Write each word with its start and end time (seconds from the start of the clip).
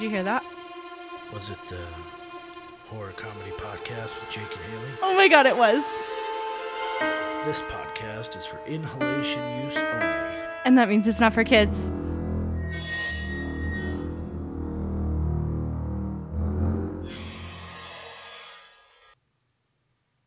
Did 0.00 0.06
you 0.06 0.12
hear 0.12 0.22
that? 0.22 0.42
Was 1.30 1.50
it 1.50 1.58
the 1.68 1.76
horror 2.86 3.12
comedy 3.12 3.50
podcast 3.50 4.18
with 4.18 4.30
Jake 4.30 4.50
and 4.50 4.72
Haley? 4.72 4.92
Oh 5.02 5.14
my 5.14 5.28
god, 5.28 5.44
it 5.44 5.54
was. 5.54 5.84
This 7.44 7.60
podcast 7.70 8.34
is 8.34 8.46
for 8.46 8.58
inhalation 8.66 9.62
use 9.62 9.76
only. 9.76 10.06
And 10.64 10.78
that 10.78 10.88
means 10.88 11.06
it's 11.06 11.20
not 11.20 11.34
for 11.34 11.44
kids. 11.44 11.90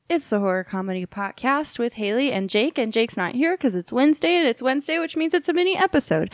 It's 0.08 0.30
the 0.30 0.40
horror 0.40 0.64
comedy 0.64 1.08
podcast 1.08 1.80
with 1.80 1.94
Haley 1.94 2.32
and 2.32 2.48
Jake, 2.48 2.78
and 2.78 2.94
Jake's 2.94 3.18
not 3.18 3.34
here 3.34 3.58
because 3.58 3.76
it's 3.76 3.92
Wednesday, 3.92 4.36
and 4.36 4.48
it's 4.48 4.62
Wednesday, 4.62 5.00
which 5.00 5.18
means 5.18 5.34
it's 5.34 5.50
a 5.50 5.54
mini 5.54 5.76
episode. 5.76 6.30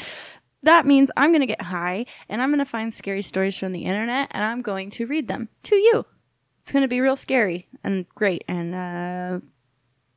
That 0.64 0.86
means 0.86 1.10
I'm 1.16 1.32
going 1.32 1.42
to 1.42 1.48
get 1.48 1.62
high 1.62 2.06
and 2.28 2.42
I'm 2.42 2.50
going 2.50 2.60
to 2.60 2.66
find 2.66 2.94
scary 2.94 3.22
stories 3.22 3.58
from 3.58 3.72
the 3.72 3.86
internet 3.86 4.28
and 4.32 4.44
I'm 4.44 4.62
going 4.62 4.90
to 4.92 5.08
read 5.08 5.28
them 5.28 5.50
to 5.64 5.76
you. 5.76 6.06
It's 6.62 6.72
going 6.72 6.84
to 6.84 6.90
be 6.90 7.00
real 7.00 7.16
scary 7.16 7.68
and 7.84 8.08
great 8.10 8.44
and 8.48 8.76
uh, 8.76 9.40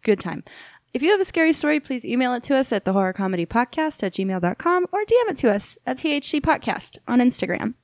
good 0.03 0.21
time. 0.21 0.45
If 0.93 1.03
you 1.03 1.11
have 1.11 1.21
a 1.21 1.25
scary 1.25 1.55
story, 1.55 1.81
please 1.81 2.05
email 2.05 2.35
it 2.35 2.43
to 2.45 2.57
us 2.57 2.73
at 2.73 2.85
the 2.85 2.93
horror 2.93 3.15
comedy 3.15 3.47
podcast 3.47 4.03
at 4.03 4.13
gmail.com 4.13 4.87
or 4.93 5.01
DM 5.01 5.31
it 5.31 5.39
to 5.39 5.51
us 5.51 5.79
at 5.87 5.97
THC 5.97 6.41
podcast 6.41 6.99
on 7.09 7.21
Instagram. 7.21 7.75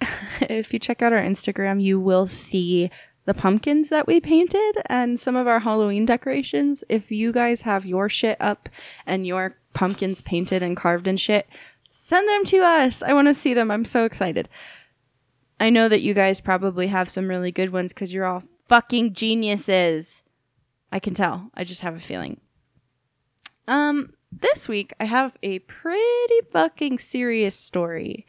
if 0.40 0.72
you 0.72 0.78
check 0.78 1.02
out 1.02 1.12
our 1.12 1.20
Instagram, 1.20 1.82
you 1.82 2.00
will 2.00 2.26
see 2.26 2.90
the 3.24 3.34
pumpkins 3.34 3.88
that 3.88 4.06
we 4.06 4.20
painted 4.20 4.76
and 4.86 5.18
some 5.18 5.36
of 5.36 5.46
our 5.46 5.60
Halloween 5.60 6.04
decorations. 6.04 6.84
If 6.88 7.10
you 7.10 7.32
guys 7.32 7.62
have 7.62 7.86
your 7.86 8.08
shit 8.08 8.36
up 8.40 8.68
and 9.06 9.26
your 9.26 9.56
pumpkins 9.72 10.20
painted 10.22 10.62
and 10.62 10.76
carved 10.76 11.08
and 11.08 11.18
shit, 11.18 11.46
send 11.90 12.28
them 12.28 12.44
to 12.46 12.58
us. 12.58 13.02
I 13.02 13.12
want 13.12 13.28
to 13.28 13.34
see 13.34 13.54
them. 13.54 13.70
I'm 13.70 13.84
so 13.84 14.04
excited. 14.04 14.48
I 15.58 15.70
know 15.70 15.88
that 15.88 16.02
you 16.02 16.14
guys 16.14 16.40
probably 16.40 16.88
have 16.88 17.08
some 17.08 17.28
really 17.28 17.52
good 17.52 17.72
ones 17.72 17.92
because 17.92 18.12
you're 18.12 18.26
all 18.26 18.42
fucking 18.68 19.14
geniuses. 19.14 20.22
I 20.92 20.98
can 20.98 21.14
tell. 21.14 21.50
I 21.54 21.64
just 21.64 21.80
have 21.80 21.94
a 21.94 22.00
feeling. 22.00 22.40
Um, 23.66 24.12
this 24.30 24.68
week 24.68 24.92
I 25.00 25.04
have 25.04 25.36
a 25.42 25.60
pretty 25.60 26.40
fucking 26.52 26.98
serious 26.98 27.54
story. 27.54 28.26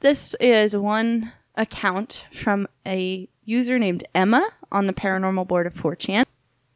This 0.00 0.34
is 0.40 0.76
one 0.76 1.32
account 1.54 2.26
from 2.32 2.68
a 2.86 3.28
user 3.46 3.78
named 3.78 4.04
Emma 4.14 4.46
on 4.70 4.86
the 4.86 4.92
paranormal 4.92 5.48
board 5.48 5.66
of 5.66 5.74
4chan. 5.74 6.24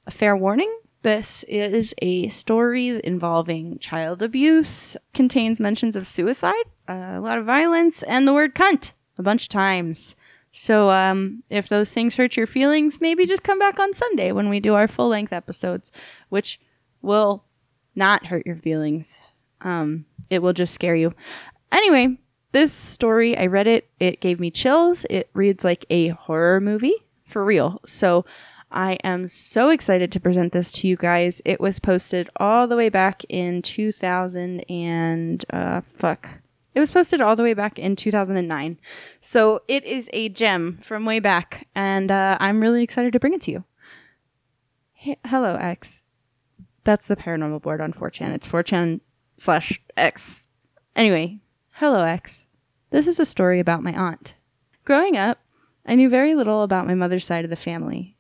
A 0.07 0.11
fair 0.11 0.35
warning 0.35 0.75
this 1.03 1.45
is 1.49 1.95
a 2.03 2.29
story 2.29 3.01
involving 3.05 3.79
child 3.79 4.23
abuse, 4.23 4.99
contains 5.15 5.59
mentions 5.59 5.97
of 5.97 6.07
suicide, 6.07 6.65
a 6.89 7.19
lot 7.21 7.39
of 7.39 7.47
violence, 7.47 8.03
and 8.03 8.29
the 8.29 8.35
word 8.35 8.55
cunt 8.55 8.93
a 9.17 9.23
bunch 9.23 9.45
of 9.45 9.49
times. 9.49 10.15
So, 10.53 10.91
um, 10.91 11.43
if 11.49 11.69
those 11.69 11.95
things 11.95 12.17
hurt 12.17 12.37
your 12.37 12.47
feelings, 12.47 13.01
maybe 13.01 13.25
just 13.25 13.45
come 13.45 13.59
back 13.59 13.79
on 13.79 13.95
Sunday 13.95 14.33
when 14.33 14.49
we 14.49 14.61
do 14.61 14.75
our 14.75 14.89
full 14.89 15.09
length 15.09 15.33
episodes, 15.33 15.91
which 16.29 16.61
will 17.01 17.45
not 17.95 18.27
hurt 18.27 18.45
your 18.45 18.57
feelings. 18.57 19.17
Um, 19.63 20.05
it 20.29 20.43
will 20.43 20.53
just 20.53 20.75
scare 20.75 20.97
you. 20.97 21.15
Anyway, 21.73 22.19
this 22.53 22.73
story, 22.73 23.37
I 23.37 23.47
read 23.47 23.67
it, 23.67 23.89
it 23.99 24.21
gave 24.21 24.41
me 24.41 24.51
chills. 24.51 25.05
It 25.09 25.31
reads 25.35 25.65
like 25.65 25.85
a 25.91 26.09
horror 26.09 26.61
movie 26.61 26.97
for 27.25 27.45
real. 27.45 27.81
So, 27.87 28.25
I 28.73 28.93
am 29.03 29.27
so 29.27 29.69
excited 29.71 30.13
to 30.13 30.21
present 30.21 30.53
this 30.53 30.71
to 30.73 30.87
you 30.87 30.97
guys. 30.97 31.43
It 31.45 31.61
was 31.61 31.81
posted 31.81 32.31
all 32.37 32.69
the 32.69 32.77
way 32.77 32.89
back 32.89 33.25
in 33.29 33.63
2000 33.63 34.61
and 34.71 35.45
uh, 35.53 35.81
fuck. 35.99 36.29
It 36.75 36.79
was 36.79 36.91
posted 36.91 37.21
all 37.21 37.35
the 37.35 37.43
way 37.43 37.55
back 37.55 37.79
in 37.79 37.97
2009. 37.97 38.79
So 39.21 39.63
it 39.67 39.85
is 39.85 40.09
a 40.13 40.29
gem 40.29 40.79
from 40.83 41.05
way 41.05 41.19
back, 41.19 41.67
and 41.75 42.11
uh, 42.11 42.37
I'm 42.39 42.61
really 42.61 42.85
excited 42.85 43.13
to 43.13 43.21
bring 43.21 43.35
it 43.35 43.41
to 43.43 43.51
you. 43.51 43.65
Hey, 44.93 45.19
hello, 45.25 45.57
X. 45.57 46.05
That's 46.85 47.09
the 47.09 47.17
paranormal 47.17 47.63
board 47.63 47.81
on 47.81 47.93
4chan. 47.93 48.33
It's 48.33 48.49
4chan 48.49 49.01
slash 49.37 49.83
X. 49.97 50.47
Anyway, 50.95 51.41
hello, 51.73 52.05
X. 52.05 52.47
This 52.91 53.07
is 53.07 53.19
a 53.19 53.25
story 53.25 53.59
about 53.59 53.83
my 53.83 53.95
aunt. 53.95 54.35
Growing 54.85 55.17
up, 55.17 55.39
I 55.87 55.95
knew 55.95 56.09
very 56.09 56.35
little 56.35 56.63
about 56.63 56.87
my 56.87 56.95
mother's 56.95 57.25
side 57.25 57.45
of 57.45 57.51
the 57.51 57.57
family. 57.57 58.17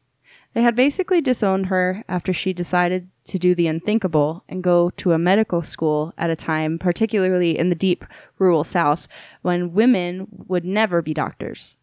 They 0.55 0.63
had 0.63 0.75
basically 0.75 1.21
disowned 1.21 1.67
her 1.67 2.03
after 2.09 2.33
she 2.33 2.53
decided 2.53 3.09
to 3.25 3.39
do 3.39 3.55
the 3.55 3.67
unthinkable 3.67 4.45
and 4.49 4.63
go 4.63 4.91
to 4.97 5.13
a 5.13 5.19
medical 5.19 5.63
school 5.63 6.13
at 6.17 6.31
a 6.31 6.37
time, 6.37 6.79
particularly 6.79 7.59
in 7.59 7.69
the 7.69 7.75
deep 7.75 8.05
rural 8.39 8.65
South, 8.65 9.07
when 9.43 9.75
women 9.75 10.27
would 10.49 10.65
never 10.65 11.03
be 11.03 11.15
doctors. 11.15 11.77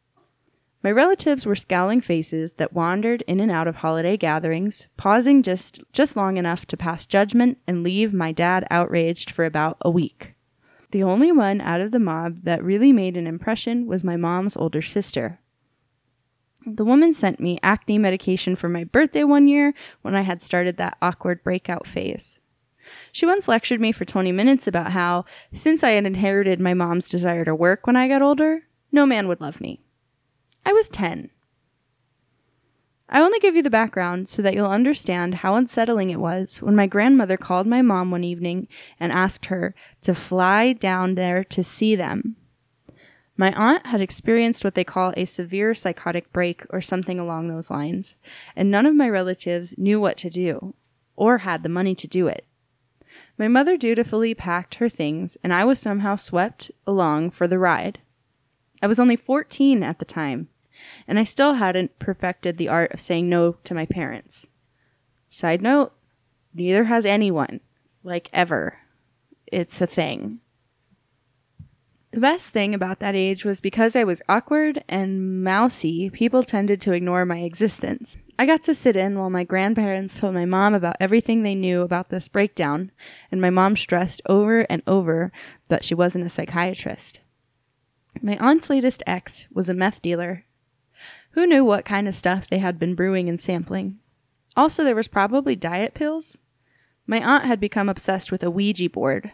My 0.83 0.91
relatives 0.91 1.45
were 1.45 1.55
scowling 1.55 2.01
faces 2.01 2.53
that 2.53 2.73
wandered 2.73 3.23
in 3.27 3.39
and 3.39 3.51
out 3.51 3.67
of 3.67 3.77
holiday 3.77 4.17
gatherings, 4.17 4.87
pausing 4.97 5.43
just, 5.43 5.81
just 5.93 6.15
long 6.15 6.37
enough 6.37 6.65
to 6.67 6.77
pass 6.77 7.05
judgment 7.05 7.57
and 7.67 7.83
leave 7.83 8.13
my 8.13 8.31
dad 8.31 8.65
outraged 8.69 9.29
for 9.31 9.45
about 9.45 9.77
a 9.81 9.89
week. 9.89 10.33
The 10.91 11.03
only 11.03 11.31
one 11.31 11.59
out 11.61 11.81
of 11.81 11.91
the 11.91 11.99
mob 11.99 12.43
that 12.43 12.63
really 12.63 12.93
made 12.93 13.17
an 13.17 13.27
impression 13.27 13.87
was 13.87 14.03
my 14.03 14.15
mom's 14.15 14.55
older 14.55 14.81
sister, 14.81 15.39
the 16.75 16.83
woman 16.83 17.13
sent 17.13 17.39
me 17.39 17.59
acne 17.63 17.97
medication 17.97 18.57
for 18.57 18.67
my 18.67 18.83
birthday 18.83 19.23
one 19.23 19.47
year 19.47 19.73
when 20.01 20.15
I 20.15 20.21
had 20.21 20.41
started 20.41 20.75
that 20.77 20.97
awkward 21.01 21.41
breakout 21.41 21.87
phase. 21.87 22.41
She 23.13 23.25
once 23.25 23.47
lectured 23.47 23.79
me 23.79 23.93
for 23.93 24.03
20 24.03 24.33
minutes 24.33 24.67
about 24.67 24.91
how, 24.91 25.23
since 25.53 25.81
I 25.81 25.91
had 25.91 26.05
inherited 26.05 26.59
my 26.59 26.73
mom's 26.73 27.07
desire 27.07 27.45
to 27.45 27.55
work 27.55 27.87
when 27.87 27.95
I 27.95 28.09
got 28.09 28.21
older, 28.21 28.63
no 28.91 29.05
man 29.05 29.29
would 29.29 29.39
love 29.39 29.61
me. 29.61 29.81
I 30.65 30.73
was 30.73 30.89
10. 30.89 31.29
I 33.09 33.21
only 33.21 33.39
give 33.39 33.55
you 33.55 33.63
the 33.63 33.69
background 33.69 34.27
so 34.27 34.41
that 34.41 34.53
you'll 34.53 34.65
understand 34.69 35.35
how 35.35 35.55
unsettling 35.55 36.09
it 36.09 36.19
was 36.19 36.61
when 36.61 36.75
my 36.75 36.87
grandmother 36.87 37.37
called 37.37 37.65
my 37.65 37.81
mom 37.81 38.11
one 38.11 38.23
evening 38.23 38.67
and 38.99 39.11
asked 39.11 39.45
her 39.45 39.73
to 40.01 40.13
fly 40.13 40.73
down 40.73 41.15
there 41.15 41.43
to 41.45 41.63
see 41.63 41.95
them. 41.95 42.35
My 43.37 43.53
aunt 43.53 43.85
had 43.85 44.01
experienced 44.01 44.65
what 44.65 44.75
they 44.75 44.83
call 44.83 45.13
a 45.15 45.25
severe 45.25 45.73
psychotic 45.73 46.33
break 46.33 46.65
or 46.71 46.81
something 46.81 47.19
along 47.19 47.47
those 47.47 47.69
lines, 47.71 48.15
and 48.55 48.69
none 48.69 48.85
of 48.85 48.95
my 48.95 49.07
relatives 49.07 49.77
knew 49.77 50.01
what 50.01 50.17
to 50.17 50.29
do 50.29 50.73
or 51.15 51.39
had 51.39 51.63
the 51.63 51.69
money 51.69 51.95
to 51.95 52.07
do 52.07 52.27
it. 52.27 52.45
My 53.37 53.47
mother 53.47 53.77
dutifully 53.77 54.33
packed 54.33 54.75
her 54.75 54.89
things, 54.89 55.37
and 55.43 55.53
I 55.53 55.63
was 55.65 55.79
somehow 55.79 56.15
swept 56.15 56.71
along 56.85 57.31
for 57.31 57.47
the 57.47 57.59
ride. 57.59 57.99
I 58.81 58.87
was 58.87 58.99
only 58.99 59.15
14 59.15 59.83
at 59.83 59.99
the 59.99 60.05
time, 60.05 60.49
and 61.07 61.19
I 61.19 61.23
still 61.23 61.55
hadn't 61.55 61.99
perfected 61.99 62.57
the 62.57 62.69
art 62.69 62.91
of 62.93 62.99
saying 62.99 63.29
no 63.29 63.53
to 63.63 63.73
my 63.73 63.85
parents. 63.85 64.47
Side 65.29 65.61
note, 65.61 65.93
neither 66.53 66.85
has 66.85 67.05
anyone, 67.05 67.59
like 68.03 68.29
ever. 68.33 68.79
It's 69.47 69.79
a 69.81 69.87
thing. 69.87 70.39
The 72.11 72.21
best 72.21 72.51
thing 72.51 72.73
about 72.73 72.99
that 72.99 73.13
age 73.13 73.45
was 73.45 73.59
because 73.59 73.95
I 73.95 74.03
was 74.03 74.23
awkward 74.27 74.83
and 74.89 75.43
mousy, 75.43 76.09
people 76.09 76.41
tended 76.41 76.81
to 76.81 76.93
ignore 76.93 77.25
my 77.25 77.41
existence. 77.41 78.17
I 78.39 78.47
got 78.47 78.63
to 78.63 78.73
sit 78.73 78.95
in 78.95 79.19
while 79.19 79.29
my 79.29 79.43
grandparents 79.43 80.17
told 80.19 80.33
my 80.33 80.45
mom 80.45 80.73
about 80.73 80.95
everything 80.99 81.43
they 81.43 81.53
knew 81.53 81.81
about 81.81 82.09
this 82.09 82.27
breakdown, 82.27 82.91
and 83.31 83.39
my 83.39 83.51
mom 83.51 83.75
stressed 83.75 84.23
over 84.25 84.61
and 84.61 84.81
over 84.87 85.31
that 85.69 85.83
she 85.83 85.93
wasn't 85.93 86.25
a 86.25 86.29
psychiatrist. 86.29 87.19
My 88.19 88.35
aunt's 88.37 88.71
latest 88.71 89.03
ex 89.05 89.45
was 89.53 89.69
a 89.69 89.75
meth 89.75 90.01
dealer. 90.01 90.45
Who 91.37 91.45
knew 91.45 91.63
what 91.63 91.85
kind 91.85 92.07
of 92.07 92.17
stuff 92.17 92.49
they 92.49 92.57
had 92.57 92.79
been 92.79 92.95
brewing 92.95 93.29
and 93.29 93.39
sampling? 93.39 93.99
Also, 94.55 94.83
there 94.83 94.95
was 94.95 95.07
probably 95.07 95.55
diet 95.55 95.93
pills. 95.93 96.39
My 97.05 97.19
aunt 97.23 97.43
had 97.43 97.59
become 97.59 97.89
obsessed 97.89 98.31
with 98.31 98.41
a 98.41 98.49
Ouija 98.49 98.89
board, 98.89 99.33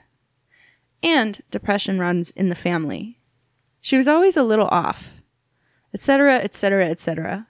and 1.01 1.41
depression 1.49 2.01
runs 2.01 2.31
in 2.31 2.49
the 2.49 2.55
family. 2.55 3.21
She 3.79 3.95
was 3.95 4.09
always 4.09 4.35
a 4.35 4.43
little 4.43 4.67
off, 4.67 5.21
etc., 5.93 6.39
etc., 6.39 6.89
etc. 6.89 7.47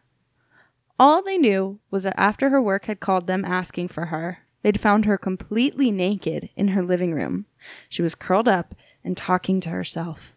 All 1.00 1.24
they 1.24 1.40
knew 1.40 1.80
was 1.90 2.04
that 2.04 2.14
after 2.16 2.52
her 2.52 2.62
work 2.62 2.86
had 2.86 3.00
called 3.00 3.26
them 3.26 3.44
asking 3.44 3.88
for 3.88 4.06
her, 4.06 4.38
they'd 4.62 4.80
found 4.80 5.06
her 5.06 5.18
completely 5.18 5.90
naked 5.90 6.52
in 6.56 6.68
her 6.68 6.84
living 6.84 7.12
room. 7.16 7.48
She 7.90 8.04
was 8.04 8.14
curled 8.14 8.48
up 8.48 8.76
and 9.04 9.18
talking 9.18 9.60
to 9.62 9.70
herself. 9.70 10.36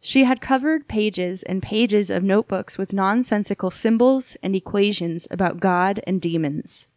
She 0.00 0.24
had 0.24 0.40
covered 0.40 0.88
pages 0.88 1.42
and 1.42 1.62
pages 1.62 2.08
of 2.08 2.22
notebooks 2.22 2.78
with 2.78 2.92
nonsensical 2.92 3.70
symbols 3.70 4.36
and 4.42 4.56
equations 4.56 5.28
about 5.30 5.60
God 5.60 6.00
and 6.06 6.20
demons. 6.20 6.88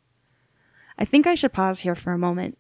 I 0.98 1.06
think 1.06 1.28
I 1.28 1.36
should 1.36 1.54
pause 1.54 1.82
here 1.82 1.96
for 1.96 2.14
a 2.14 2.18
moment. 2.18 2.58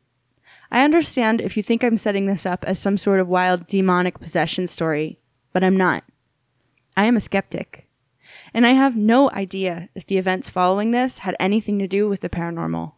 I 0.69 0.83
understand 0.83 1.39
if 1.39 1.55
you 1.55 1.63
think 1.63 1.83
I'm 1.83 1.97
setting 1.97 2.25
this 2.25 2.45
up 2.45 2.65
as 2.65 2.79
some 2.79 2.97
sort 2.97 3.19
of 3.19 3.27
wild 3.27 3.67
demonic 3.67 4.19
possession 4.19 4.67
story, 4.67 5.19
but 5.53 5.63
I'm 5.63 5.77
not. 5.77 6.03
I 6.97 7.05
am 7.05 7.15
a 7.15 7.21
skeptic. 7.21 7.87
And 8.53 8.65
I 8.65 8.71
have 8.71 8.97
no 8.97 9.29
idea 9.31 9.89
if 9.95 10.05
the 10.05 10.17
events 10.17 10.49
following 10.49 10.91
this 10.91 11.19
had 11.19 11.35
anything 11.39 11.79
to 11.79 11.87
do 11.87 12.09
with 12.09 12.21
the 12.21 12.29
paranormal. 12.29 12.93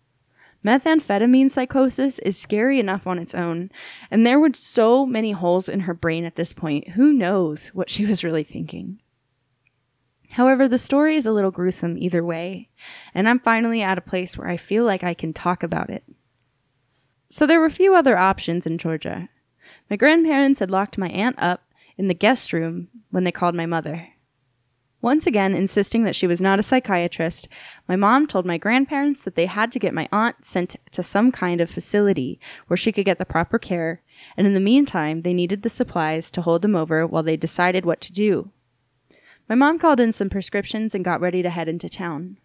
Methamphetamine 0.65 1.51
psychosis 1.51 2.17
is 2.19 2.39
scary 2.39 2.79
enough 2.79 3.06
on 3.06 3.19
its 3.19 3.35
own, 3.35 3.69
and 4.09 4.25
there 4.25 4.39
were 4.39 4.50
so 4.56 5.06
many 5.06 5.31
holes 5.31 5.69
in 5.69 5.81
her 5.81 5.94
brain 5.94 6.25
at 6.25 6.38
this 6.38 6.53
point. 6.53 6.89
Who 6.89 7.13
knows 7.13 7.67
what 7.67 7.88
she 7.88 8.03
was 8.03 8.23
really 8.23 8.44
thinking? 8.44 9.00
However, 10.31 10.67
the 10.67 10.79
story 10.79 11.17
is 11.17 11.27
a 11.27 11.31
little 11.31 11.51
gruesome 11.51 12.00
either 12.00 12.23
way, 12.23 12.69
and 13.13 13.29
I'm 13.29 13.39
finally 13.39 13.83
at 13.83 14.00
a 14.00 14.01
place 14.01 14.35
where 14.35 14.47
I 14.47 14.57
feel 14.57 14.85
like 14.85 15.03
I 15.03 15.13
can 15.13 15.33
talk 15.33 15.62
about 15.62 15.91
it. 15.91 16.03
So 17.29 17.45
there 17.45 17.59
were 17.59 17.69
few 17.69 17.94
other 17.94 18.17
options 18.17 18.65
in 18.65 18.79
Georgia. 18.79 19.29
My 19.88 19.95
grandparents 19.97 20.62
had 20.62 20.71
locked 20.71 20.97
my 20.97 21.09
aunt 21.09 21.35
up 21.38 21.62
in 21.95 22.07
the 22.07 22.15
guest 22.15 22.53
room 22.53 22.88
when 23.12 23.23
they 23.23 23.31
called 23.31 23.53
my 23.53 23.67
mother. 23.67 24.07
Once 25.06 25.28
again, 25.28 25.54
insisting 25.54 26.04
that 26.04 26.16
she 26.16 26.25
was 26.25 26.42
not 26.42 26.57
a 26.57 26.63
psychiatrist, 26.63 27.48
my 27.88 27.96
mom 27.96 28.25
told 28.25 28.44
my 28.44 28.57
grandparents 28.57 29.22
that 29.22 29.36
they 29.36 29.46
had 29.46 29.72
to 29.72 29.78
get 29.78 29.94
my 29.94 30.10
aunt 30.12 30.44
sent 30.44 30.75
to 30.90 31.04
some 31.04 31.31
kind 31.31 31.62
of 31.62 31.69
facility 31.69 32.40
where 32.66 32.75
she 32.75 32.92
could 32.92 33.06
get 33.06 33.19
the 33.19 33.24
proper 33.24 33.60
care, 33.60 34.02
and 34.36 34.48
in 34.48 34.56
the 34.56 34.60
meantime, 34.60 35.22
they 35.22 35.31
needed 35.31 35.62
the 35.62 35.69
supplies 35.69 36.31
to 36.31 36.42
hold 36.42 36.63
them 36.63 36.75
over 36.75 37.06
while 37.06 37.22
they 37.22 37.38
decided 37.38 37.86
what 37.86 38.02
to 38.02 38.12
do. 38.12 38.50
My 39.48 39.54
mom 39.54 39.78
called 39.78 40.00
in 40.00 40.12
some 40.12 40.28
prescriptions 40.28 40.96
and 40.96 41.06
got 41.06 41.22
ready 41.22 41.44
to 41.44 41.51
head 41.51 41.69
into 41.69 41.88
town. 41.88 42.38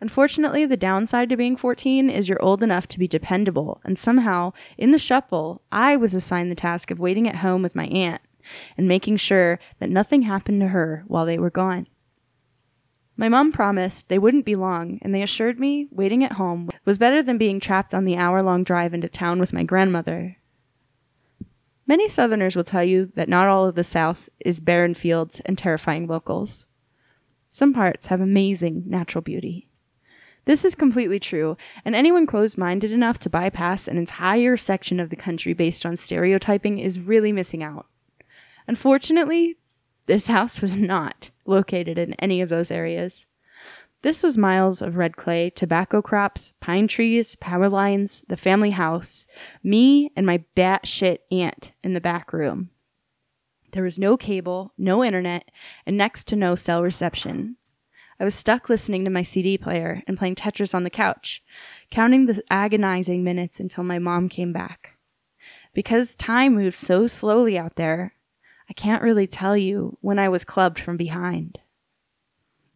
Unfortunately, 0.00 0.64
the 0.66 0.76
downside 0.76 1.28
to 1.30 1.36
being 1.36 1.56
14 1.56 2.08
is 2.08 2.28
you're 2.28 2.40
old 2.40 2.62
enough 2.62 2.86
to 2.86 3.00
be 3.00 3.08
dependable, 3.08 3.80
and 3.82 3.98
somehow, 3.98 4.52
in 4.78 4.92
the 4.92 4.96
shuffle, 4.96 5.60
I 5.72 5.96
was 5.96 6.14
assigned 6.14 6.52
the 6.52 6.54
task 6.54 6.92
of 6.92 7.00
waiting 7.00 7.26
at 7.26 7.38
home 7.38 7.64
with 7.64 7.74
my 7.74 7.86
aunt 7.86 8.22
and 8.76 8.88
making 8.88 9.16
sure 9.16 9.58
that 9.78 9.90
nothing 9.90 10.22
happened 10.22 10.60
to 10.60 10.68
her 10.68 11.04
while 11.06 11.26
they 11.26 11.38
were 11.38 11.50
gone. 11.50 11.86
My 13.16 13.28
mom 13.28 13.52
promised 13.52 14.08
they 14.08 14.18
wouldn't 14.18 14.44
be 14.44 14.56
long, 14.56 14.98
and 15.02 15.14
they 15.14 15.22
assured 15.22 15.60
me 15.60 15.86
waiting 15.92 16.24
at 16.24 16.32
home 16.32 16.68
was 16.84 16.98
better 16.98 17.22
than 17.22 17.38
being 17.38 17.60
trapped 17.60 17.94
on 17.94 18.04
the 18.04 18.16
hour 18.16 18.42
long 18.42 18.64
drive 18.64 18.92
into 18.92 19.08
town 19.08 19.38
with 19.38 19.52
my 19.52 19.62
grandmother. 19.62 20.38
Many 21.86 22.08
Southerners 22.08 22.56
will 22.56 22.64
tell 22.64 22.82
you 22.82 23.06
that 23.14 23.28
not 23.28 23.46
all 23.46 23.66
of 23.66 23.74
the 23.74 23.84
South 23.84 24.28
is 24.40 24.58
barren 24.58 24.94
fields 24.94 25.40
and 25.44 25.56
terrifying 25.56 26.06
locals. 26.06 26.66
Some 27.48 27.72
parts 27.72 28.06
have 28.08 28.20
amazing 28.20 28.84
natural 28.86 29.22
beauty. 29.22 29.68
This 30.46 30.64
is 30.64 30.74
completely 30.74 31.20
true, 31.20 31.56
and 31.84 31.94
anyone 31.94 32.26
closed 32.26 32.58
minded 32.58 32.90
enough 32.90 33.18
to 33.20 33.30
bypass 33.30 33.86
an 33.86 33.96
entire 33.96 34.56
section 34.56 34.98
of 34.98 35.10
the 35.10 35.16
country 35.16 35.52
based 35.52 35.86
on 35.86 35.96
stereotyping 35.96 36.78
is 36.78 36.98
really 36.98 37.32
missing 37.32 37.62
out. 37.62 37.86
Unfortunately, 38.66 39.56
this 40.06 40.26
house 40.26 40.60
was 40.60 40.76
not 40.76 41.30
located 41.46 41.98
in 41.98 42.14
any 42.14 42.40
of 42.40 42.48
those 42.48 42.70
areas. 42.70 43.26
This 44.02 44.22
was 44.22 44.36
miles 44.36 44.82
of 44.82 44.96
red 44.96 45.16
clay, 45.16 45.48
tobacco 45.48 46.02
crops, 46.02 46.52
pine 46.60 46.88
trees, 46.88 47.36
power 47.36 47.70
lines, 47.70 48.22
the 48.28 48.36
family 48.36 48.72
house, 48.72 49.24
me 49.62 50.10
and 50.14 50.26
my 50.26 50.44
batshit 50.54 51.18
aunt 51.30 51.72
in 51.82 51.94
the 51.94 52.02
back 52.02 52.32
room. 52.32 52.70
There 53.72 53.82
was 53.82 53.98
no 53.98 54.16
cable, 54.16 54.72
no 54.76 55.02
internet, 55.02 55.50
and 55.86 55.96
next 55.96 56.28
to 56.28 56.36
no 56.36 56.54
cell 56.54 56.82
reception. 56.82 57.56
I 58.20 58.24
was 58.24 58.34
stuck 58.34 58.68
listening 58.68 59.04
to 59.04 59.10
my 59.10 59.22
CD 59.22 59.58
player 59.58 60.02
and 60.06 60.18
playing 60.18 60.36
Tetris 60.36 60.74
on 60.74 60.84
the 60.84 60.90
couch, 60.90 61.42
counting 61.90 62.26
the 62.26 62.42
agonizing 62.50 63.24
minutes 63.24 63.58
until 63.58 63.84
my 63.84 63.98
mom 63.98 64.28
came 64.28 64.52
back. 64.52 64.98
Because 65.72 66.14
time 66.14 66.54
moved 66.54 66.76
so 66.76 67.06
slowly 67.06 67.58
out 67.58 67.76
there, 67.76 68.12
I 68.68 68.72
can't 68.72 69.02
really 69.02 69.26
tell 69.26 69.56
you 69.56 69.98
when 70.00 70.18
I 70.18 70.28
was 70.28 70.44
clubbed 70.44 70.78
from 70.78 70.96
behind. 70.96 71.60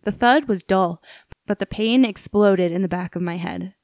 The 0.03 0.13
thud 0.13 0.47
was 0.47 0.63
dull, 0.63 1.03
but 1.47 1.59
the 1.59 1.67
pain 1.67 2.05
exploded 2.05 2.73
in 2.73 2.83
the 2.83 2.89
back 2.89 3.17
of 3.17 3.23
my 3.23 3.37
head. 3.37 3.75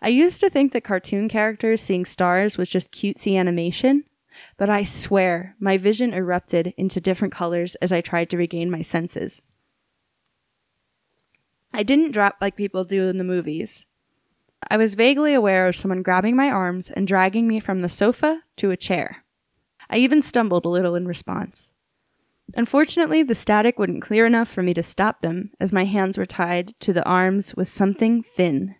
I 0.00 0.08
used 0.08 0.40
to 0.40 0.50
think 0.50 0.72
that 0.72 0.84
cartoon 0.84 1.28
characters 1.28 1.80
seeing 1.80 2.04
stars 2.04 2.56
was 2.56 2.70
just 2.70 2.92
cutesy 2.92 3.36
animation, 3.36 4.04
but 4.56 4.70
I 4.70 4.84
swear 4.84 5.56
my 5.58 5.76
vision 5.76 6.14
erupted 6.14 6.74
into 6.76 7.00
different 7.00 7.34
colors 7.34 7.74
as 7.76 7.92
I 7.92 8.00
tried 8.00 8.30
to 8.30 8.36
regain 8.36 8.70
my 8.70 8.82
senses. 8.82 9.42
I 11.72 11.82
didn't 11.82 12.12
drop 12.12 12.36
like 12.40 12.56
people 12.56 12.84
do 12.84 13.08
in 13.08 13.18
the 13.18 13.24
movies. 13.24 13.86
I 14.70 14.76
was 14.76 14.94
vaguely 14.94 15.34
aware 15.34 15.68
of 15.68 15.76
someone 15.76 16.02
grabbing 16.02 16.36
my 16.36 16.50
arms 16.50 16.90
and 16.90 17.06
dragging 17.06 17.46
me 17.46 17.60
from 17.60 17.80
the 17.80 17.88
sofa 17.88 18.42
to 18.56 18.70
a 18.70 18.76
chair. 18.76 19.24
I 19.90 19.98
even 19.98 20.22
stumbled 20.22 20.64
a 20.64 20.70
little 20.70 20.94
in 20.94 21.06
response. 21.06 21.72
Unfortunately, 22.54 23.22
the 23.22 23.34
static 23.34 23.78
wouldn't 23.78 24.02
clear 24.02 24.24
enough 24.26 24.48
for 24.48 24.62
me 24.62 24.72
to 24.74 24.82
stop 24.82 25.20
them, 25.20 25.50
as 25.60 25.72
my 25.72 25.84
hands 25.84 26.16
were 26.16 26.26
tied 26.26 26.78
to 26.80 26.92
the 26.92 27.04
arms 27.04 27.54
with 27.54 27.68
something 27.68 28.22
thin. 28.22 28.74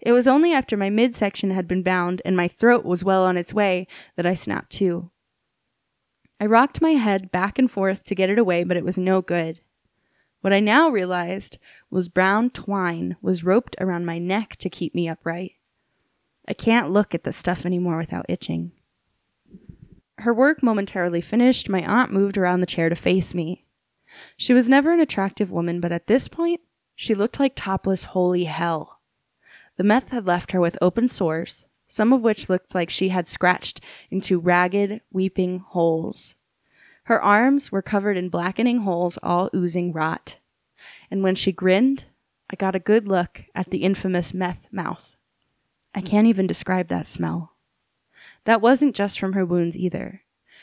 It 0.00 0.12
was 0.12 0.28
only 0.28 0.52
after 0.52 0.76
my 0.76 0.90
midsection 0.90 1.50
had 1.50 1.66
been 1.66 1.82
bound 1.82 2.22
and 2.24 2.36
my 2.36 2.48
throat 2.48 2.84
was 2.84 3.04
well 3.04 3.24
on 3.24 3.36
its 3.36 3.52
way 3.52 3.86
that 4.16 4.26
I 4.26 4.34
snapped 4.34 4.70
to. 4.72 5.10
I 6.40 6.46
rocked 6.46 6.80
my 6.80 6.92
head 6.92 7.32
back 7.32 7.58
and 7.58 7.70
forth 7.70 8.04
to 8.04 8.14
get 8.14 8.30
it 8.30 8.38
away, 8.38 8.62
but 8.62 8.76
it 8.76 8.84
was 8.84 8.96
no 8.96 9.20
good. 9.20 9.60
What 10.40 10.52
I 10.52 10.60
now 10.60 10.88
realized 10.88 11.58
was 11.90 12.08
brown 12.08 12.50
twine 12.50 13.16
was 13.20 13.42
roped 13.42 13.74
around 13.80 14.06
my 14.06 14.18
neck 14.18 14.54
to 14.58 14.70
keep 14.70 14.94
me 14.94 15.08
upright. 15.08 15.54
I 16.46 16.54
can't 16.54 16.90
look 16.90 17.12
at 17.12 17.24
the 17.24 17.32
stuff 17.32 17.66
anymore 17.66 17.98
without 17.98 18.26
itching. 18.28 18.70
Her 20.18 20.34
work 20.34 20.62
momentarily 20.62 21.20
finished, 21.20 21.68
my 21.68 21.82
aunt 21.84 22.12
moved 22.12 22.36
around 22.36 22.60
the 22.60 22.66
chair 22.66 22.88
to 22.88 22.96
face 22.96 23.34
me. 23.34 23.64
She 24.36 24.52
was 24.52 24.68
never 24.68 24.92
an 24.92 25.00
attractive 25.00 25.50
woman, 25.50 25.80
but 25.80 25.92
at 25.92 26.08
this 26.08 26.26
point, 26.26 26.60
she 26.96 27.14
looked 27.14 27.38
like 27.38 27.54
topless 27.54 28.04
holy 28.04 28.44
hell. 28.44 29.00
The 29.76 29.84
meth 29.84 30.08
had 30.08 30.26
left 30.26 30.50
her 30.50 30.60
with 30.60 30.76
open 30.82 31.08
sores, 31.08 31.66
some 31.86 32.12
of 32.12 32.20
which 32.20 32.48
looked 32.48 32.74
like 32.74 32.90
she 32.90 33.10
had 33.10 33.28
scratched 33.28 33.80
into 34.10 34.40
ragged, 34.40 35.02
weeping 35.12 35.60
holes. 35.60 36.34
Her 37.04 37.22
arms 37.22 37.70
were 37.70 37.80
covered 37.80 38.16
in 38.16 38.28
blackening 38.28 38.78
holes, 38.78 39.18
all 39.22 39.50
oozing 39.54 39.92
rot. 39.92 40.36
And 41.10 41.22
when 41.22 41.36
she 41.36 41.52
grinned, 41.52 42.06
I 42.50 42.56
got 42.56 42.74
a 42.74 42.80
good 42.80 43.06
look 43.06 43.44
at 43.54 43.70
the 43.70 43.84
infamous 43.84 44.34
meth 44.34 44.66
mouth. 44.72 45.16
I 45.94 46.00
can't 46.00 46.26
even 46.26 46.46
describe 46.46 46.88
that 46.88 47.06
smell. 47.06 47.52
That 48.44 48.60
wasn't 48.60 48.94
just 48.94 49.18
from 49.18 49.34
her 49.34 49.44
wounds 49.44 49.76
either. 49.76 50.22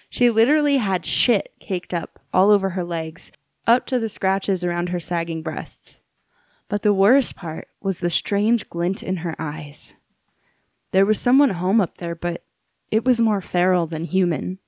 She 0.10 0.30
literally 0.30 0.78
had 0.78 1.06
shit 1.06 1.54
caked 1.60 1.94
up 1.94 2.20
all 2.34 2.52
over 2.52 2.72
her 2.72 2.84
legs, 2.84 3.32
up 3.68 3.86
to 3.88 4.00
the 4.00 4.10
scratches 4.10 4.64
around 4.64 4.90
her 4.90 5.00
sagging 5.00 5.42
breasts. 5.42 6.02
But 6.68 6.82
the 6.82 6.94
worst 6.94 7.36
part 7.36 7.68
was 7.82 8.00
the 8.00 8.10
strange 8.10 8.70
glint 8.70 9.04
in 9.04 9.18
her 9.18 9.36
eyes. 9.38 9.94
There 10.92 11.06
was 11.06 11.20
someone 11.20 11.52
home 11.52 11.82
up 11.82 11.98
there, 11.98 12.16
but 12.16 12.44
it 12.90 13.04
was 13.04 13.20
more 13.20 13.42
feral 13.42 13.88
than 13.88 14.06
human. 14.06 14.60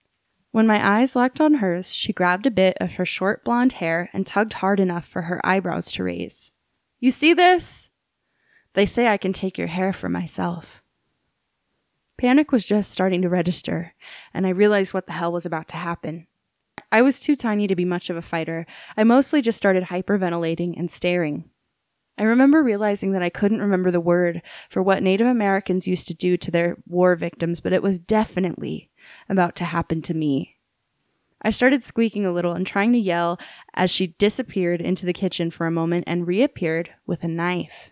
When 0.52 0.68
my 0.68 0.86
eyes 0.86 1.16
locked 1.16 1.40
on 1.40 1.56
hers, 1.56 1.94
she 1.94 2.14
grabbed 2.14 2.46
a 2.46 2.52
bit 2.52 2.78
of 2.82 2.94
her 2.94 3.06
short 3.06 3.44
blonde 3.44 3.74
hair 3.74 4.10
and 4.14 4.26
tugged 4.26 4.54
hard 4.54 4.80
enough 4.80 5.06
for 5.08 5.24
her 5.24 5.40
eyebrows 5.46 5.92
to 5.94 6.04
raise. 6.04 6.52
You 7.00 7.12
see 7.12 7.34
this? 7.34 7.92
They 8.74 8.86
say 8.86 9.08
I 9.08 9.18
can 9.18 9.34
take 9.34 9.58
your 9.58 9.68
hair 9.68 9.94
for 9.94 10.10
myself. 10.10 10.84
Panic 12.18 12.52
was 12.52 12.66
just 12.66 12.92
starting 12.92 13.22
to 13.22 13.30
register, 13.30 13.94
and 14.34 14.48
I 14.48 14.50
realized 14.50 14.94
what 14.94 15.06
the 15.06 15.14
hell 15.14 15.32
was 15.32 15.46
about 15.46 15.68
to 15.70 15.78
happen. 15.78 16.28
I 16.92 17.02
was 17.02 17.20
too 17.20 17.36
tiny 17.36 17.68
to 17.68 17.76
be 17.76 17.86
much 17.86 18.10
of 18.10 18.18
a 18.18 18.22
fighter. 18.22 18.66
I 18.96 19.04
mostly 19.04 19.42
just 19.42 19.58
started 19.58 19.86
hyperventilating 19.86 20.78
and 20.78 20.90
staring. 20.90 21.50
I 22.18 22.24
remember 22.24 22.64
realizing 22.64 23.12
that 23.12 23.22
I 23.22 23.30
couldn't 23.30 23.62
remember 23.62 23.92
the 23.92 24.00
word 24.00 24.42
for 24.70 24.82
what 24.82 25.04
Native 25.04 25.28
Americans 25.28 25.88
used 25.88 26.08
to 26.08 26.16
do 26.16 26.38
to 26.38 26.50
their 26.50 26.78
war 26.88 27.16
victims, 27.16 27.60
but 27.60 27.74
it 27.74 27.84
was 27.84 28.00
definitely 28.00 28.90
about 29.30 29.56
to 29.58 29.66
happen 29.66 30.02
to 30.04 30.16
me. 30.16 30.56
I 31.44 31.52
started 31.52 31.84
squeaking 31.84 32.26
a 32.26 32.32
little 32.32 32.54
and 32.54 32.66
trying 32.66 32.94
to 32.94 33.00
yell 33.00 33.40
as 33.76 33.92
she 33.92 34.08
disappeared 34.08 34.82
into 34.82 35.06
the 35.06 35.14
kitchen 35.14 35.52
for 35.52 35.68
a 35.68 35.72
moment 35.72 36.06
and 36.08 36.26
reappeared 36.26 36.90
with 37.06 37.24
a 37.24 37.28
knife. 37.28 37.92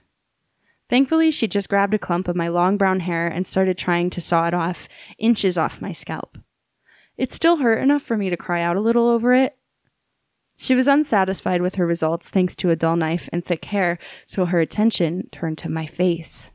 Thankfully, 0.89 1.31
she 1.31 1.47
just 1.47 1.69
grabbed 1.69 1.93
a 1.93 1.99
clump 1.99 2.27
of 2.27 2.35
my 2.35 2.47
long 2.47 2.77
brown 2.77 3.01
hair 3.01 3.27
and 3.27 3.47
started 3.47 3.77
trying 3.77 4.09
to 4.11 4.21
saw 4.21 4.47
it 4.47 4.53
off, 4.53 4.87
inches 5.17 5.57
off 5.57 5.81
my 5.81 5.91
scalp. 5.91 6.37
It 7.17 7.31
still 7.31 7.57
hurt 7.57 7.81
enough 7.81 8.03
for 8.03 8.17
me 8.17 8.29
to 8.29 8.37
cry 8.37 8.61
out 8.61 8.75
a 8.75 8.81
little 8.81 9.07
over 9.07 9.33
it. 9.33 9.57
She 10.57 10.75
was 10.75 10.87
unsatisfied 10.87 11.61
with 11.61 11.75
her 11.75 11.85
results 11.85 12.29
thanks 12.29 12.55
to 12.57 12.69
a 12.69 12.75
dull 12.75 12.95
knife 12.95 13.27
and 13.33 13.43
thick 13.43 13.65
hair, 13.65 13.97
so 14.25 14.45
her 14.45 14.59
attention 14.59 15.27
turned 15.31 15.57
to 15.59 15.69
my 15.69 15.85
face. 15.85 16.51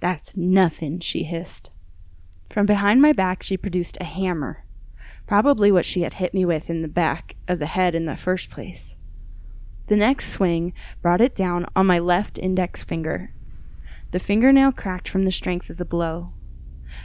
That's 0.00 0.36
nothing, 0.36 1.00
she 1.00 1.22
hissed. 1.22 1.70
From 2.50 2.66
behind 2.66 3.00
my 3.00 3.12
back, 3.12 3.42
she 3.42 3.56
produced 3.56 3.96
a 4.00 4.04
hammer, 4.04 4.64
probably 5.26 5.72
what 5.72 5.86
she 5.86 6.02
had 6.02 6.14
hit 6.14 6.34
me 6.34 6.44
with 6.44 6.68
in 6.68 6.82
the 6.82 6.88
back 6.88 7.36
of 7.48 7.58
the 7.58 7.66
head 7.66 7.94
in 7.94 8.04
the 8.04 8.16
first 8.16 8.50
place. 8.50 8.96
The 9.86 9.96
next 9.96 10.30
swing 10.30 10.72
brought 11.02 11.20
it 11.20 11.34
down 11.34 11.66
on 11.76 11.86
my 11.86 11.98
left 11.98 12.38
index 12.38 12.84
finger, 12.84 13.33
the 14.14 14.20
fingernail 14.20 14.70
cracked 14.70 15.08
from 15.08 15.24
the 15.24 15.32
strength 15.32 15.68
of 15.68 15.76
the 15.76 15.84
blow. 15.84 16.32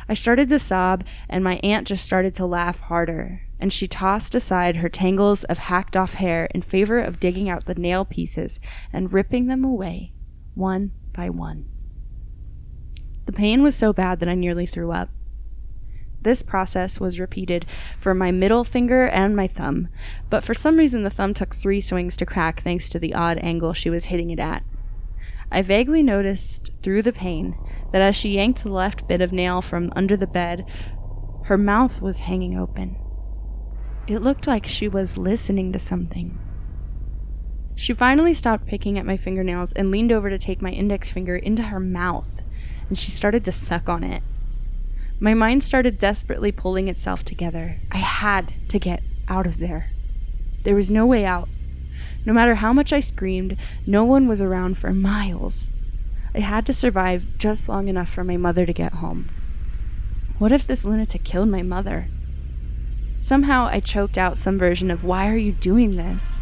I 0.08 0.13
started 0.13 0.48
to 0.50 0.60
sob, 0.60 1.04
and 1.28 1.44
my 1.44 1.60
aunt 1.63 1.88
just 1.88 2.06
started 2.06 2.36
to 2.36 2.46
laugh 2.46 2.82
harder, 2.82 3.48
and 3.60 3.74
she 3.74 3.88
tossed 3.88 4.36
aside 4.36 4.75
her 4.75 4.89
tangles 4.89 5.44
of 5.46 5.58
hacked 5.58 5.98
off 5.98 6.13
hair 6.13 6.48
in 6.54 6.62
favor 6.62 7.00
of 7.00 7.20
digging 7.20 7.50
out 7.50 7.66
the 7.66 7.74
nail 7.74 8.06
pieces 8.06 8.60
and 8.94 9.12
ripping 9.12 9.48
them 9.48 9.63
away, 9.63 10.13
one 10.54 10.92
by 11.12 11.32
one. 11.32 11.68
The 13.25 13.34
pain 13.34 13.63
was 13.63 13.75
so 13.75 13.92
bad 13.92 14.20
that 14.20 14.30
I 14.30 14.36
nearly 14.36 14.68
threw 14.68 14.92
up. 14.92 15.10
This 16.22 16.44
process 16.44 17.00
was 17.00 17.20
repeated 17.20 17.66
for 18.00 18.13
my 18.13 18.30
middle 18.30 18.63
finger 18.63 19.08
and 19.08 19.36
my 19.36 19.48
thumb, 19.48 19.88
but 20.30 20.44
for 20.44 20.54
some 20.54 20.78
reason 20.78 21.01
the 21.01 21.10
thumb 21.10 21.34
took 21.34 21.56
three 21.56 21.82
swings 21.82 22.16
to 22.18 22.25
crack 22.28 22.62
thanks 22.62 22.88
to 22.89 23.00
the 23.00 23.16
odd 23.16 23.39
angle 23.39 23.74
she 23.74 23.89
was 23.89 24.06
hitting 24.06 24.30
it 24.30 24.38
at. 24.38 24.63
I 25.51 25.62
vaguely 25.62 26.03
noticed 26.03 26.72
through 26.84 27.01
the 27.01 27.13
pain 27.13 27.58
that 27.91 28.01
as 28.01 28.15
she 28.15 28.36
yanked 28.36 28.63
the 28.63 28.72
left 28.72 29.08
bit 29.08 29.22
of 29.22 29.32
nail 29.32 29.62
from 29.62 29.91
under 29.96 30.15
the 30.15 30.27
bed, 30.27 30.65
her 31.46 31.58
mouth 31.58 32.01
was 32.01 32.20
hanging 32.20 32.58
open. 32.58 32.96
It 34.08 34.22
looked 34.22 34.48
like 34.48 34.65
she 34.65 34.88
was 34.88 35.18
listening 35.18 35.74
to 35.74 35.79
something. 35.79 36.38
She 37.75 37.94
finally 37.94 38.34
stopped 38.34 38.68
picking 38.68 39.00
at 39.00 39.06
my 39.06 39.18
fingernails 39.18 39.72
and 39.74 39.89
leaned 39.89 40.12
over 40.12 40.29
to 40.29 40.38
take 40.38 40.62
my 40.62 40.72
index 40.72 41.10
finger 41.10 41.36
into 41.36 41.63
her 41.63 41.79
mouth, 41.79 42.41
and 42.88 42.98
she 42.98 43.10
started 43.10 43.46
to 43.46 43.51
suck 43.51 43.88
on 43.88 44.03
it. 44.03 44.22
My 45.20 45.34
mind 45.34 45.63
started 45.63 45.98
desperately 45.98 46.51
pulling 46.51 46.88
itself 46.88 47.24
together. 47.24 47.79
I 47.91 47.98
had 47.98 48.53
to 48.70 48.79
get 48.79 49.01
out 49.27 49.46
of 49.46 49.60
there. 49.60 49.91
There 50.63 50.75
was 50.75 50.91
no 50.91 51.06
way 51.06 51.25
out. 51.25 51.50
No 52.30 52.36
matter 52.36 52.54
how 52.54 52.74
much 52.74 52.94
I 52.94 53.00
screamed, 53.00 53.58
no 53.88 54.04
one 54.04 54.28
was 54.28 54.40
around 54.40 54.78
for 54.78 54.94
miles. 54.94 55.68
I 56.36 56.42
had 56.42 56.64
to 56.68 56.76
survive 56.76 57.40
just 57.40 57.68
long 57.68 57.88
enough 57.88 58.08
for 58.08 58.24
my 58.24 58.38
mother 58.38 58.68
to 58.68 58.72
get 58.72 58.94
home. 58.94 59.32
What 60.38 60.52
if 60.52 60.68
this 60.68 60.86
lunatic 60.86 61.24
killed 61.24 61.50
my 61.50 61.64
mother? 61.64 62.08
Somehow 63.20 63.66
I 63.66 63.80
choked 63.80 64.16
out 64.16 64.38
some 64.38 64.60
version 64.60 64.92
of, 64.92 65.04
Why 65.04 65.28
are 65.28 65.38
you 65.38 65.52
doing 65.52 65.96
this? 65.96 66.40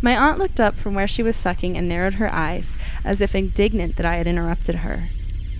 My 0.00 0.16
aunt 0.16 0.38
looked 0.38 0.58
up 0.58 0.78
from 0.78 0.94
where 0.94 1.06
she 1.06 1.22
was 1.22 1.36
sucking 1.36 1.76
and 1.76 1.86
narrowed 1.86 2.14
her 2.14 2.32
eyes, 2.32 2.74
as 3.04 3.20
if 3.20 3.34
indignant 3.34 3.96
that 3.96 4.06
I 4.06 4.16
had 4.16 4.26
interrupted 4.26 4.76
her. 4.76 5.10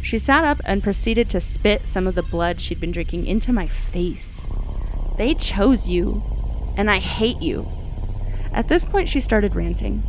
She 0.01 0.17
sat 0.17 0.45
up 0.45 0.63
and 0.65 0.83
proceeded 0.83 1.29
to 1.29 1.43
spit 1.43 1.87
some 1.89 2.07
of 2.07 2.15
the 2.15 2.23
blood 2.23 2.59
she'd 2.59 2.81
been 2.81 2.91
drinking 2.91 3.27
into 3.27 3.53
my 3.53 3.69
face. 3.69 4.47
They 5.19 5.35
chose 5.35 5.91
you, 5.91 6.23
and 6.75 6.91
I 6.91 7.01
hate 7.01 7.43
you. 7.43 7.82
At 8.53 8.69
this 8.69 8.85
point, 8.85 9.09
she 9.09 9.21
started 9.21 9.55
ranting. 9.55 10.03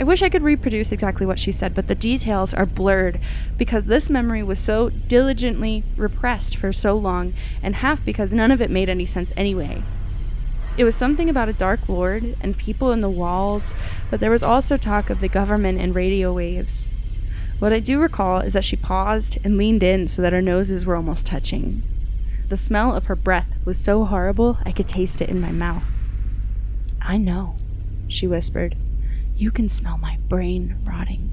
I 0.00 0.04
wish 0.04 0.22
I 0.22 0.28
could 0.28 0.42
reproduce 0.42 0.92
exactly 0.92 1.26
what 1.26 1.40
she 1.40 1.50
said, 1.50 1.74
but 1.74 1.88
the 1.88 1.94
details 1.96 2.54
are 2.54 2.66
blurred 2.66 3.20
because 3.56 3.86
this 3.86 4.08
memory 4.08 4.44
was 4.44 4.60
so 4.60 4.90
diligently 4.90 5.82
repressed 5.96 6.56
for 6.56 6.72
so 6.72 6.94
long, 6.94 7.34
and 7.62 7.76
half 7.76 8.04
because 8.04 8.32
none 8.32 8.52
of 8.52 8.62
it 8.62 8.70
made 8.70 8.88
any 8.88 9.06
sense 9.06 9.32
anyway. 9.36 9.82
It 10.76 10.84
was 10.84 10.94
something 10.94 11.28
about 11.28 11.48
a 11.48 11.52
dark 11.52 11.88
lord 11.88 12.36
and 12.40 12.56
people 12.56 12.92
in 12.92 13.00
the 13.00 13.10
walls, 13.10 13.74
but 14.08 14.20
there 14.20 14.30
was 14.30 14.44
also 14.44 14.76
talk 14.76 15.10
of 15.10 15.18
the 15.18 15.26
government 15.26 15.80
and 15.80 15.92
radio 15.92 16.32
waves. 16.32 16.92
What 17.58 17.72
I 17.72 17.80
do 17.80 18.00
recall 18.00 18.38
is 18.38 18.52
that 18.52 18.62
she 18.62 18.76
paused 18.76 19.38
and 19.42 19.58
leaned 19.58 19.82
in 19.82 20.06
so 20.06 20.22
that 20.22 20.32
our 20.32 20.40
noses 20.40 20.86
were 20.86 20.94
almost 20.94 21.26
touching. 21.26 21.82
The 22.48 22.56
smell 22.56 22.94
of 22.94 23.06
her 23.06 23.16
breath 23.16 23.48
was 23.64 23.78
so 23.78 24.04
horrible 24.04 24.58
I 24.64 24.70
could 24.70 24.86
taste 24.86 25.20
it 25.20 25.28
in 25.28 25.40
my 25.40 25.50
mouth. 25.50 25.82
I 27.00 27.16
know, 27.16 27.56
she 28.08 28.26
whispered. 28.26 28.76
You 29.36 29.50
can 29.50 29.68
smell 29.68 29.98
my 29.98 30.18
brain 30.28 30.78
rotting. 30.84 31.30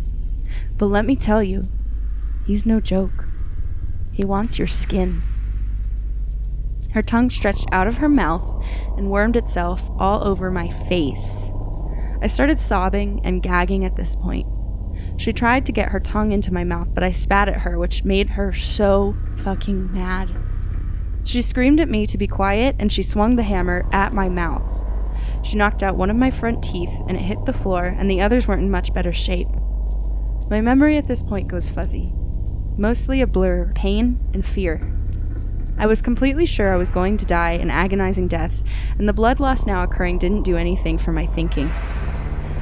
But 0.77 0.87
let 0.87 1.05
me 1.05 1.15
tell 1.15 1.41
you, 1.41 1.67
he's 2.45 2.65
no 2.65 2.79
joke. 2.79 3.27
He 4.11 4.23
wants 4.23 4.57
your 4.57 4.67
skin. 4.67 5.23
Her 6.93 7.01
tongue 7.01 7.29
stretched 7.29 7.67
out 7.71 7.87
of 7.87 7.97
her 7.97 8.07
mouth 8.07 8.63
and 8.95 9.11
wormed 9.11 9.35
itself 9.35 9.89
all 9.99 10.23
over 10.23 10.49
my 10.49 10.69
face. 10.69 11.49
I 12.21 12.27
started 12.27 12.59
sobbing 12.59 13.19
and 13.25 13.43
gagging 13.43 13.83
at 13.83 13.97
this 13.97 14.15
point. 14.15 14.47
She 15.17 15.33
tried 15.33 15.65
to 15.65 15.71
get 15.71 15.89
her 15.89 15.99
tongue 15.99 16.31
into 16.31 16.53
my 16.53 16.63
mouth, 16.63 16.93
but 16.93 17.03
I 17.03 17.11
spat 17.11 17.49
at 17.49 17.61
her, 17.61 17.77
which 17.77 18.03
made 18.03 18.31
her 18.31 18.53
so 18.53 19.13
fucking 19.37 19.91
mad. 19.93 20.29
She 21.23 21.41
screamed 21.41 21.79
at 21.79 21.89
me 21.89 22.05
to 22.07 22.17
be 22.17 22.27
quiet 22.27 22.75
and 22.79 22.91
she 22.91 23.01
swung 23.01 23.35
the 23.35 23.43
hammer 23.43 23.85
at 23.91 24.13
my 24.13 24.29
mouth. 24.29 24.81
She 25.45 25.57
knocked 25.57 25.83
out 25.83 25.95
one 25.95 26.09
of 26.09 26.17
my 26.17 26.31
front 26.31 26.63
teeth 26.63 26.89
and 27.07 27.15
it 27.15 27.21
hit 27.21 27.45
the 27.45 27.53
floor, 27.53 27.85
and 27.85 28.09
the 28.09 28.19
others 28.19 28.47
weren't 28.47 28.63
in 28.63 28.71
much 28.71 28.93
better 28.93 29.13
shape. 29.13 29.47
My 30.49 30.59
memory 30.59 30.97
at 30.97 31.07
this 31.07 31.21
point 31.21 31.47
goes 31.47 31.69
fuzzy, 31.69 32.11
mostly 32.77 33.21
a 33.21 33.27
blur 33.27 33.61
of 33.61 33.75
pain 33.75 34.19
and 34.33 34.43
fear. 34.43 34.91
I 35.77 35.85
was 35.85 36.01
completely 36.01 36.47
sure 36.47 36.73
I 36.73 36.77
was 36.77 36.89
going 36.89 37.17
to 37.17 37.25
die 37.25 37.51
an 37.51 37.69
agonizing 37.69 38.27
death, 38.27 38.63
and 38.97 39.07
the 39.07 39.13
blood 39.13 39.39
loss 39.39 39.67
now 39.67 39.83
occurring 39.83 40.17
didn't 40.17 40.43
do 40.43 40.57
anything 40.57 40.97
for 40.97 41.11
my 41.11 41.27
thinking. 41.27 41.69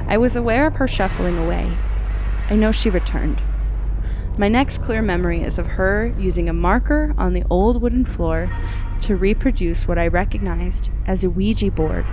I 0.07 0.17
was 0.17 0.35
aware 0.35 0.67
of 0.67 0.75
her 0.75 0.87
shuffling 0.87 1.37
away. 1.37 1.77
I 2.49 2.57
know 2.57 2.73
she 2.73 2.89
returned. 2.89 3.41
My 4.37 4.49
next 4.49 4.81
clear 4.81 5.01
memory 5.01 5.41
is 5.41 5.57
of 5.57 5.67
her 5.67 6.13
using 6.19 6.49
a 6.49 6.53
marker 6.53 7.13
on 7.17 7.33
the 7.33 7.45
old 7.49 7.81
wooden 7.81 8.03
floor 8.03 8.51
to 9.01 9.15
reproduce 9.15 9.87
what 9.87 9.97
I 9.97 10.07
recognized 10.07 10.89
as 11.05 11.23
a 11.23 11.29
Ouija 11.29 11.71
board. 11.71 12.05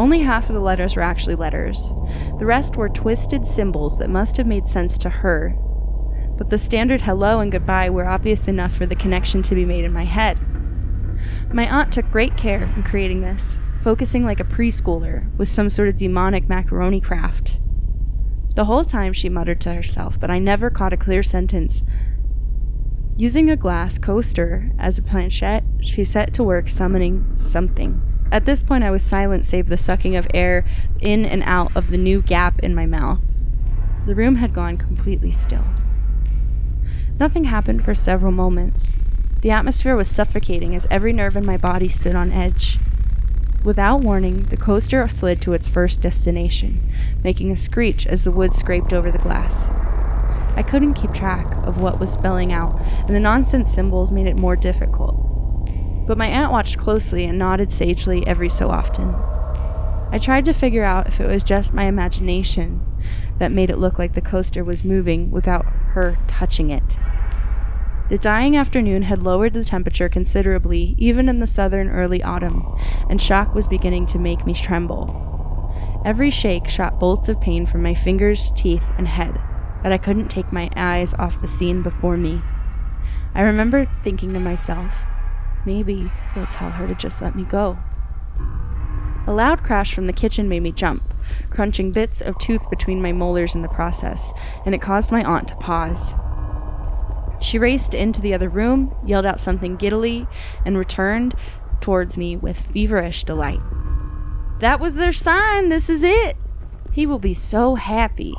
Only 0.00 0.20
half 0.20 0.48
of 0.48 0.54
the 0.54 0.62
letters 0.62 0.96
were 0.96 1.02
actually 1.02 1.34
letters. 1.34 1.92
The 2.38 2.46
rest 2.46 2.74
were 2.74 2.88
twisted 2.88 3.46
symbols 3.46 3.98
that 3.98 4.08
must 4.08 4.38
have 4.38 4.46
made 4.46 4.66
sense 4.66 4.96
to 4.96 5.10
her. 5.10 5.52
But 6.38 6.48
the 6.48 6.56
standard 6.56 7.02
hello 7.02 7.40
and 7.40 7.52
goodbye 7.52 7.90
were 7.90 8.06
obvious 8.06 8.48
enough 8.48 8.74
for 8.74 8.86
the 8.86 8.96
connection 8.96 9.42
to 9.42 9.54
be 9.54 9.66
made 9.66 9.84
in 9.84 9.92
my 9.92 10.06
head. 10.06 10.38
My 11.52 11.68
aunt 11.68 11.92
took 11.92 12.10
great 12.10 12.34
care 12.38 12.62
in 12.74 12.82
creating 12.82 13.20
this, 13.20 13.58
focusing 13.82 14.24
like 14.24 14.40
a 14.40 14.44
preschooler 14.44 15.30
with 15.36 15.50
some 15.50 15.68
sort 15.68 15.88
of 15.90 15.98
demonic 15.98 16.48
macaroni 16.48 17.02
craft. 17.02 17.58
The 18.54 18.64
whole 18.64 18.86
time 18.86 19.12
she 19.12 19.28
muttered 19.28 19.60
to 19.60 19.74
herself, 19.74 20.18
but 20.18 20.30
I 20.30 20.38
never 20.38 20.70
caught 20.70 20.94
a 20.94 20.96
clear 20.96 21.22
sentence. 21.22 21.82
Using 23.20 23.50
a 23.50 23.56
glass 23.56 23.98
coaster 23.98 24.72
as 24.78 24.96
a 24.96 25.02
planchette, 25.02 25.62
she 25.82 26.04
set 26.04 26.32
to 26.32 26.42
work 26.42 26.70
summoning 26.70 27.30
something. 27.36 28.00
At 28.32 28.46
this 28.46 28.62
point, 28.62 28.82
I 28.82 28.90
was 28.90 29.02
silent 29.02 29.44
save 29.44 29.66
the 29.66 29.76
sucking 29.76 30.16
of 30.16 30.26
air 30.32 30.64
in 31.02 31.26
and 31.26 31.42
out 31.42 31.70
of 31.76 31.90
the 31.90 31.98
new 31.98 32.22
gap 32.22 32.60
in 32.60 32.74
my 32.74 32.86
mouth. 32.86 33.34
The 34.06 34.14
room 34.14 34.36
had 34.36 34.54
gone 34.54 34.78
completely 34.78 35.32
still. 35.32 35.66
Nothing 37.18 37.44
happened 37.44 37.84
for 37.84 37.94
several 37.94 38.32
moments. 38.32 38.96
The 39.42 39.50
atmosphere 39.50 39.96
was 39.96 40.08
suffocating 40.08 40.74
as 40.74 40.86
every 40.90 41.12
nerve 41.12 41.36
in 41.36 41.44
my 41.44 41.58
body 41.58 41.90
stood 41.90 42.14
on 42.14 42.32
edge. 42.32 42.78
Without 43.62 44.00
warning, 44.00 44.44
the 44.44 44.56
coaster 44.56 45.06
slid 45.08 45.42
to 45.42 45.52
its 45.52 45.68
first 45.68 46.00
destination, 46.00 46.90
making 47.22 47.50
a 47.52 47.56
screech 47.56 48.06
as 48.06 48.24
the 48.24 48.32
wood 48.32 48.54
scraped 48.54 48.94
over 48.94 49.10
the 49.10 49.18
glass. 49.18 49.68
I 50.60 50.62
couldn't 50.62 50.92
keep 50.92 51.14
track 51.14 51.56
of 51.66 51.80
what 51.80 51.98
was 51.98 52.12
spelling 52.12 52.52
out, 52.52 52.78
and 53.06 53.16
the 53.16 53.18
nonsense 53.18 53.72
symbols 53.72 54.12
made 54.12 54.26
it 54.26 54.36
more 54.36 54.56
difficult. 54.56 55.16
But 56.06 56.18
my 56.18 56.26
aunt 56.26 56.52
watched 56.52 56.76
closely 56.76 57.24
and 57.24 57.38
nodded 57.38 57.72
sagely 57.72 58.26
every 58.26 58.50
so 58.50 58.68
often. 58.68 59.14
I 60.12 60.18
tried 60.20 60.44
to 60.44 60.52
figure 60.52 60.84
out 60.84 61.06
if 61.06 61.18
it 61.18 61.26
was 61.26 61.42
just 61.42 61.72
my 61.72 61.84
imagination 61.84 62.82
that 63.38 63.52
made 63.52 63.70
it 63.70 63.78
look 63.78 63.98
like 63.98 64.12
the 64.12 64.20
coaster 64.20 64.62
was 64.62 64.84
moving 64.84 65.30
without 65.30 65.64
her 65.64 66.18
touching 66.26 66.68
it. 66.68 66.98
The 68.10 68.18
dying 68.18 68.54
afternoon 68.54 69.04
had 69.04 69.22
lowered 69.22 69.54
the 69.54 69.64
temperature 69.64 70.10
considerably, 70.10 70.94
even 70.98 71.30
in 71.30 71.38
the 71.38 71.46
southern 71.46 71.88
early 71.88 72.22
autumn, 72.22 72.66
and 73.08 73.18
shock 73.18 73.54
was 73.54 73.66
beginning 73.66 74.04
to 74.08 74.18
make 74.18 74.44
me 74.44 74.52
tremble. 74.52 76.02
Every 76.04 76.28
shake 76.28 76.68
shot 76.68 77.00
bolts 77.00 77.30
of 77.30 77.40
pain 77.40 77.64
from 77.64 77.82
my 77.82 77.94
fingers, 77.94 78.52
teeth, 78.54 78.84
and 78.98 79.08
head, 79.08 79.40
but 79.82 79.92
I 79.92 79.98
couldn't 79.98 80.28
take 80.28 80.52
my 80.52 80.70
eyes 80.76 81.14
off 81.14 81.40
the 81.40 81.48
scene 81.48 81.82
before 81.82 82.16
me. 82.16 82.42
I 83.34 83.42
remember 83.42 83.90
thinking 84.02 84.32
to 84.34 84.40
myself, 84.40 84.94
maybe 85.64 86.10
they'll 86.34 86.46
tell 86.46 86.70
her 86.70 86.86
to 86.86 86.94
just 86.94 87.22
let 87.22 87.36
me 87.36 87.44
go. 87.44 87.78
A 89.26 89.32
loud 89.32 89.62
crash 89.62 89.94
from 89.94 90.06
the 90.06 90.12
kitchen 90.12 90.48
made 90.48 90.62
me 90.62 90.72
jump, 90.72 91.14
crunching 91.50 91.92
bits 91.92 92.20
of 92.20 92.38
tooth 92.38 92.68
between 92.70 93.02
my 93.02 93.12
molars 93.12 93.54
in 93.54 93.62
the 93.62 93.68
process, 93.68 94.32
and 94.64 94.74
it 94.74 94.82
caused 94.82 95.12
my 95.12 95.22
aunt 95.22 95.48
to 95.48 95.56
pause. 95.56 96.14
She 97.40 97.58
raced 97.58 97.94
into 97.94 98.20
the 98.20 98.34
other 98.34 98.48
room, 98.48 98.94
yelled 99.06 99.26
out 99.26 99.40
something 99.40 99.76
giddily, 99.76 100.26
and 100.64 100.76
returned 100.76 101.34
towards 101.80 102.16
me 102.16 102.36
with 102.36 102.66
feverish 102.66 103.24
delight. 103.24 103.60
That 104.60 104.80
was 104.80 104.94
their 104.94 105.12
sign. 105.12 105.70
This 105.70 105.88
is 105.88 106.02
it. 106.02 106.36
He 106.92 107.06
will 107.06 107.18
be 107.18 107.34
so 107.34 107.76
happy. 107.76 108.34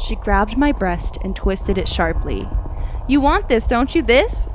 She 0.00 0.16
grabbed 0.16 0.56
my 0.56 0.72
breast 0.72 1.18
and 1.22 1.34
twisted 1.34 1.78
it 1.78 1.88
sharply. 1.88 2.48
You 3.08 3.20
want 3.20 3.48
this, 3.48 3.66
don't 3.66 3.94
you? 3.94 4.02
This? 4.02 4.48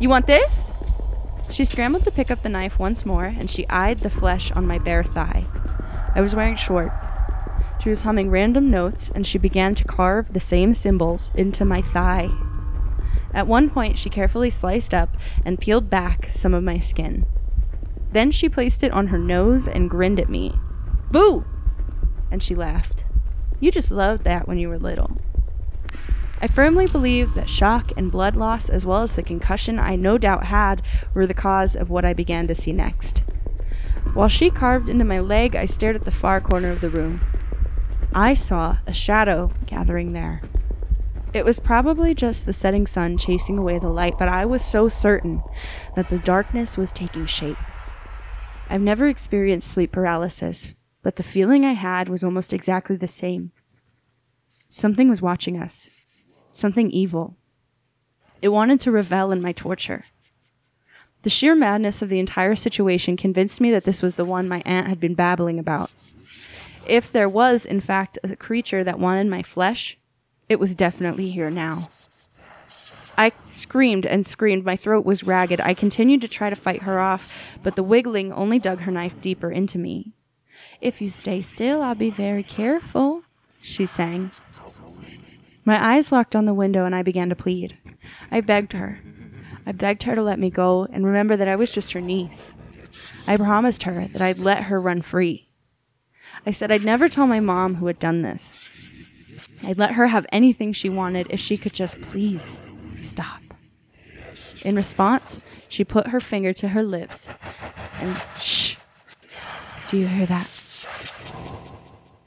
You 0.00 0.08
want 0.08 0.26
this? 0.26 0.72
She 1.50 1.64
scrambled 1.64 2.04
to 2.04 2.10
pick 2.10 2.30
up 2.30 2.42
the 2.42 2.48
knife 2.48 2.78
once 2.78 3.06
more, 3.06 3.24
and 3.24 3.48
she 3.48 3.68
eyed 3.68 4.00
the 4.00 4.10
flesh 4.10 4.50
on 4.52 4.66
my 4.66 4.78
bare 4.78 5.04
thigh. 5.04 5.46
I 6.14 6.20
was 6.20 6.34
wearing 6.34 6.56
shorts. 6.56 7.14
She 7.80 7.90
was 7.90 8.02
humming 8.02 8.30
random 8.30 8.70
notes, 8.70 9.10
and 9.14 9.26
she 9.26 9.38
began 9.38 9.74
to 9.74 9.84
carve 9.84 10.32
the 10.32 10.40
same 10.40 10.74
symbols 10.74 11.30
into 11.34 11.64
my 11.64 11.82
thigh. 11.82 12.30
At 13.32 13.46
one 13.46 13.68
point, 13.68 13.98
she 13.98 14.08
carefully 14.08 14.48
sliced 14.50 14.94
up 14.94 15.16
and 15.44 15.60
peeled 15.60 15.90
back 15.90 16.30
some 16.32 16.54
of 16.54 16.62
my 16.62 16.78
skin. 16.78 17.26
Then 18.12 18.30
she 18.30 18.48
placed 18.48 18.82
it 18.82 18.92
on 18.92 19.08
her 19.08 19.18
nose 19.18 19.66
and 19.66 19.90
grinned 19.90 20.20
at 20.20 20.30
me. 20.30 20.54
Boo! 21.10 21.44
And 22.30 22.42
she 22.42 22.54
laughed. 22.54 23.03
You 23.64 23.70
just 23.70 23.90
loved 23.90 24.24
that 24.24 24.46
when 24.46 24.58
you 24.58 24.68
were 24.68 24.78
little. 24.78 25.16
I 26.38 26.48
firmly 26.48 26.86
believe 26.86 27.32
that 27.32 27.48
shock 27.48 27.92
and 27.96 28.12
blood 28.12 28.36
loss, 28.36 28.68
as 28.68 28.84
well 28.84 29.00
as 29.00 29.14
the 29.14 29.22
concussion 29.22 29.78
I 29.78 29.96
no 29.96 30.18
doubt 30.18 30.44
had, 30.44 30.82
were 31.14 31.26
the 31.26 31.32
cause 31.32 31.74
of 31.74 31.88
what 31.88 32.04
I 32.04 32.12
began 32.12 32.46
to 32.48 32.54
see 32.54 32.74
next. 32.74 33.20
While 34.12 34.28
she 34.28 34.50
carved 34.50 34.90
into 34.90 35.06
my 35.06 35.18
leg, 35.18 35.56
I 35.56 35.64
stared 35.64 35.96
at 35.96 36.04
the 36.04 36.10
far 36.10 36.42
corner 36.42 36.68
of 36.68 36.82
the 36.82 36.90
room. 36.90 37.22
I 38.12 38.34
saw 38.34 38.76
a 38.86 38.92
shadow 38.92 39.50
gathering 39.64 40.12
there. 40.12 40.42
It 41.32 41.46
was 41.46 41.58
probably 41.58 42.14
just 42.14 42.44
the 42.44 42.52
setting 42.52 42.86
sun 42.86 43.16
chasing 43.16 43.56
away 43.56 43.78
the 43.78 43.88
light, 43.88 44.18
but 44.18 44.28
I 44.28 44.44
was 44.44 44.62
so 44.62 44.88
certain 44.88 45.42
that 45.96 46.10
the 46.10 46.18
darkness 46.18 46.76
was 46.76 46.92
taking 46.92 47.24
shape. 47.24 47.56
I've 48.68 48.82
never 48.82 49.08
experienced 49.08 49.70
sleep 49.70 49.90
paralysis, 49.90 50.73
but 51.04 51.16
the 51.16 51.22
feeling 51.22 51.64
I 51.64 51.74
had 51.74 52.08
was 52.08 52.24
almost 52.24 52.52
exactly 52.52 52.96
the 52.96 53.06
same. 53.06 53.52
Something 54.70 55.08
was 55.08 55.22
watching 55.22 55.60
us, 55.60 55.90
something 56.50 56.90
evil. 56.90 57.36
It 58.42 58.48
wanted 58.48 58.80
to 58.80 58.90
revel 58.90 59.30
in 59.30 59.42
my 59.42 59.52
torture. 59.52 60.06
The 61.22 61.30
sheer 61.30 61.54
madness 61.54 62.02
of 62.02 62.08
the 62.08 62.18
entire 62.18 62.56
situation 62.56 63.16
convinced 63.16 63.60
me 63.60 63.70
that 63.70 63.84
this 63.84 64.02
was 64.02 64.16
the 64.16 64.24
one 64.24 64.48
my 64.48 64.62
aunt 64.64 64.88
had 64.88 64.98
been 64.98 65.14
babbling 65.14 65.58
about. 65.58 65.92
If 66.86 67.12
there 67.12 67.28
was, 67.28 67.66
in 67.66 67.80
fact, 67.80 68.18
a 68.24 68.34
creature 68.34 68.82
that 68.82 68.98
wanted 68.98 69.26
my 69.28 69.42
flesh, 69.42 69.98
it 70.48 70.58
was 70.58 70.74
definitely 70.74 71.30
here 71.30 71.50
now. 71.50 71.90
I 73.16 73.32
screamed 73.46 74.06
and 74.06 74.26
screamed. 74.26 74.64
My 74.64 74.76
throat 74.76 75.04
was 75.04 75.22
ragged. 75.22 75.60
I 75.60 75.74
continued 75.74 76.22
to 76.22 76.28
try 76.28 76.50
to 76.50 76.56
fight 76.56 76.82
her 76.82 76.98
off, 76.98 77.32
but 77.62 77.76
the 77.76 77.82
wiggling 77.82 78.32
only 78.32 78.58
dug 78.58 78.80
her 78.80 78.90
knife 78.90 79.20
deeper 79.20 79.50
into 79.50 79.78
me. 79.78 80.14
If 80.80 81.00
you 81.00 81.08
stay 81.08 81.40
still, 81.40 81.82
I'll 81.82 81.94
be 81.94 82.10
very 82.10 82.42
careful, 82.42 83.22
she 83.62 83.86
sang. 83.86 84.30
My 85.64 85.82
eyes 85.82 86.12
locked 86.12 86.36
on 86.36 86.44
the 86.44 86.54
window 86.54 86.84
and 86.84 86.94
I 86.94 87.02
began 87.02 87.28
to 87.30 87.36
plead. 87.36 87.76
I 88.30 88.40
begged 88.40 88.74
her. 88.74 89.00
I 89.66 89.72
begged 89.72 90.02
her 90.02 90.14
to 90.14 90.22
let 90.22 90.38
me 90.38 90.50
go 90.50 90.86
and 90.92 91.06
remember 91.06 91.36
that 91.36 91.48
I 91.48 91.56
was 91.56 91.72
just 91.72 91.92
her 91.92 92.00
niece. 92.00 92.56
I 93.26 93.36
promised 93.36 93.84
her 93.84 94.06
that 94.08 94.20
I'd 94.20 94.38
let 94.38 94.64
her 94.64 94.80
run 94.80 95.00
free. 95.00 95.48
I 96.46 96.50
said 96.50 96.70
I'd 96.70 96.84
never 96.84 97.08
tell 97.08 97.26
my 97.26 97.40
mom 97.40 97.76
who 97.76 97.86
had 97.86 97.98
done 97.98 98.22
this. 98.22 98.68
I'd 99.62 99.78
let 99.78 99.92
her 99.92 100.08
have 100.08 100.26
anything 100.30 100.72
she 100.72 100.90
wanted 100.90 101.26
if 101.30 101.40
she 101.40 101.56
could 101.56 101.72
just 101.72 102.00
please 102.02 102.60
stop. 102.98 103.40
In 104.62 104.76
response, 104.76 105.40
she 105.68 105.84
put 105.84 106.08
her 106.08 106.20
finger 106.20 106.52
to 106.54 106.68
her 106.68 106.82
lips 106.82 107.30
and 108.00 108.20
shh. 108.40 108.73
Do 109.94 110.00
you 110.00 110.08
hear 110.08 110.26
that? 110.26 110.50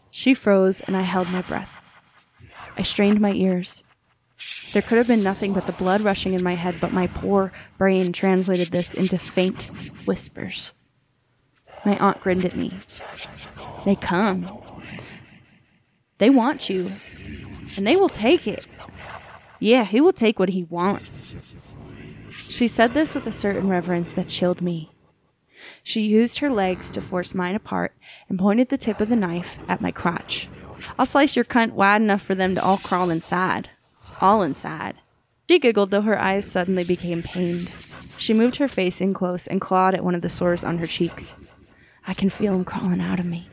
She 0.10 0.34
froze 0.34 0.80
and 0.80 0.96
I 0.96 1.02
held 1.02 1.30
my 1.32 1.42
breath. 1.42 1.70
I 2.78 2.82
strained 2.84 3.20
my 3.20 3.34
ears. 3.34 3.84
There 4.72 4.82
could 4.82 4.98
have 4.98 5.10
been 5.10 5.22
nothing 5.22 5.52
but 5.52 5.66
the 5.66 5.74
blood 5.74 6.00
rushing 6.00 6.32
in 6.32 6.42
my 6.42 6.54
head, 6.54 6.76
but 6.80 6.94
my 6.94 7.08
poor 7.08 7.52
brain 7.78 8.14
translated 8.14 8.70
this 8.70 8.94
into 8.94 9.18
faint 9.18 9.64
whispers. 10.08 10.72
My 11.86 11.98
aunt 11.98 12.22
grinned 12.22 12.46
at 12.46 12.56
me. 12.56 12.72
They 13.84 13.96
come. 13.96 14.48
They 16.20 16.30
want 16.30 16.70
you, 16.70 16.90
and 17.76 17.86
they 17.86 17.98
will 17.98 18.08
take 18.08 18.48
it. 18.48 18.66
Yeah, 19.60 19.84
he 19.84 20.00
will 20.00 20.14
take 20.14 20.40
what 20.40 20.50
he 20.50 20.64
wants. 20.64 21.36
She 22.32 22.70
said 22.70 22.94
this 22.94 23.14
with 23.14 23.28
a 23.28 23.34
certain 23.34 23.68
reverence 23.68 24.14
that 24.14 24.30
chilled 24.30 24.62
me. 24.62 24.90
She 25.88 26.02
used 26.02 26.40
her 26.40 26.50
legs 26.50 26.92
to 26.92 27.00
force 27.00 27.34
mine 27.34 27.56
apart 27.56 27.96
and 28.28 28.38
pointed 28.38 28.68
the 28.68 28.78
tip 28.78 29.00
of 29.00 29.08
the 29.08 29.16
knife 29.16 29.58
at 29.70 29.80
my 29.80 29.90
crotch. 29.90 30.50
I'll 31.00 31.06
slice 31.06 31.38
your 31.38 31.46
cunt 31.46 31.72
wide 31.72 32.02
enough 32.02 32.22
for 32.22 32.36
them 32.36 32.56
to 32.56 32.62
all 32.62 32.78
crawl 32.78 33.10
inside. 33.10 33.70
All 34.20 34.44
inside. 34.44 34.96
She 35.48 35.60
giggled, 35.60 35.92
though 35.92 36.02
her 36.02 36.20
eyes 36.20 36.46
suddenly 36.46 36.84
became 36.84 37.24
pained. 37.24 37.74
She 38.18 38.34
moved 38.34 38.58
her 38.58 38.68
face 38.68 39.00
in 39.00 39.14
close 39.14 39.48
and 39.48 39.62
clawed 39.62 39.96
at 39.96 40.04
one 40.04 40.14
of 40.14 40.22
the 40.22 40.28
sores 40.28 40.62
on 40.62 40.78
her 40.80 40.88
cheeks. 40.88 41.38
I 42.06 42.14
can 42.14 42.30
feel 42.30 42.54
him 42.54 42.66
crawling 42.66 43.00
out 43.00 43.22
of 43.22 43.26
me. 43.26 43.48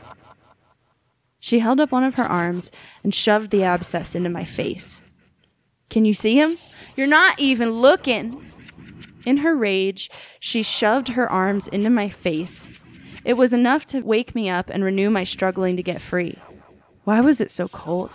She 1.38 1.60
held 1.60 1.78
up 1.78 1.92
one 1.92 2.02
of 2.02 2.16
her 2.16 2.24
arms 2.24 2.72
and 3.04 3.14
shoved 3.14 3.52
the 3.52 3.62
abscess 3.62 4.16
into 4.16 4.28
my 4.28 4.44
face. 4.44 5.00
Can 5.88 6.04
you 6.04 6.14
see 6.14 6.34
him? 6.34 6.56
You're 6.96 7.06
not 7.06 7.38
even 7.38 7.70
looking. 7.70 8.50
In 9.24 9.38
her 9.38 9.54
rage, 9.56 10.10
she 10.38 10.62
shoved 10.62 11.08
her 11.08 11.30
arms 11.30 11.68
into 11.68 11.90
my 11.90 12.08
face. 12.08 12.68
It 13.24 13.34
was 13.34 13.52
enough 13.52 13.86
to 13.86 14.00
wake 14.00 14.34
me 14.34 14.50
up 14.50 14.68
and 14.68 14.84
renew 14.84 15.08
my 15.08 15.24
struggling 15.24 15.76
to 15.76 15.82
get 15.82 16.00
free. 16.00 16.38
Why 17.04 17.20
was 17.20 17.40
it 17.40 17.50
so 17.50 17.68
cold? 17.68 18.10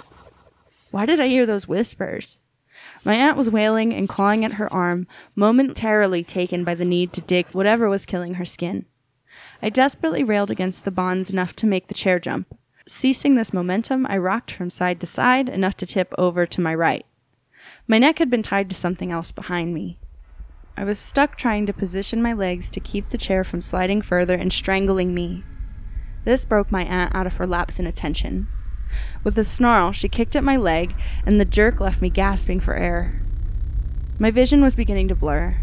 Why 0.92 1.06
did 1.06 1.20
I 1.20 1.28
hear 1.28 1.46
those 1.46 1.68
whispers? 1.68 2.40
My 3.04 3.16
aunt 3.16 3.38
was 3.38 3.50
wailing 3.50 3.94
and 3.94 4.08
clawing 4.08 4.46
at 4.46 4.54
her 4.54 4.72
arm, 4.72 5.08
momentarily 5.36 6.24
taken 6.24 6.64
by 6.64 6.76
the 6.76 6.86
need 6.86 7.14
to 7.14 7.22
dig 7.22 7.48
whatever 7.52 7.90
was 7.90 8.06
killing 8.06 8.36
her 8.36 8.46
skin. 8.46 8.86
I 9.62 9.70
desperately 9.70 10.24
railed 10.24 10.52
against 10.52 10.86
the 10.86 10.92
bonds 10.92 11.30
enough 11.30 11.56
to 11.58 11.68
make 11.68 11.88
the 11.88 11.94
chair 11.94 12.20
jump. 12.20 12.58
Ceasing 12.88 13.36
this 13.36 13.54
momentum, 13.54 14.06
I 14.10 14.18
rocked 14.18 14.52
from 14.52 14.70
side 14.70 15.00
to 15.02 15.08
side 15.08 15.50
enough 15.50 15.76
to 15.78 15.86
tip 15.86 16.14
over 16.18 16.46
to 16.46 16.62
my 16.62 16.74
right. 16.74 17.06
My 17.88 17.98
neck 17.98 18.20
had 18.20 18.30
been 18.30 18.44
tied 18.44 18.70
to 18.70 18.76
something 18.76 19.12
else 19.12 19.32
behind 19.32 19.74
me. 19.74 20.00
I 20.80 20.86
was 20.86 20.98
stuck 20.98 21.36
trying 21.36 21.66
to 21.66 21.74
position 21.74 22.22
my 22.22 22.32
legs 22.32 22.72
to 22.72 22.80
keep 22.80 23.10
the 23.10 23.18
chair 23.18 23.44
from 23.44 23.60
sliding 23.60 24.02
further 24.02 24.36
and 24.36 24.52
strangling 24.54 25.14
me. 25.14 25.44
This 26.24 26.46
broke 26.46 26.72
my 26.72 26.86
aunt 26.86 27.14
out 27.14 27.28
of 27.28 27.36
her 27.36 27.46
lapse 27.46 27.80
in 27.80 27.86
attention. 27.86 28.48
With 29.22 29.38
a 29.38 29.44
snarl, 29.44 29.92
she 29.92 30.08
kicked 30.08 30.38
at 30.38 30.44
my 30.44 30.56
leg, 30.56 30.96
and 31.26 31.38
the 31.38 31.44
jerk 31.44 31.82
left 31.82 32.02
me 32.02 32.10
gasping 32.10 32.62
for 32.62 32.76
air. 32.76 33.20
My 34.20 34.32
vision 34.32 34.62
was 34.62 34.78
beginning 34.78 35.10
to 35.10 35.16
blur. 35.16 35.58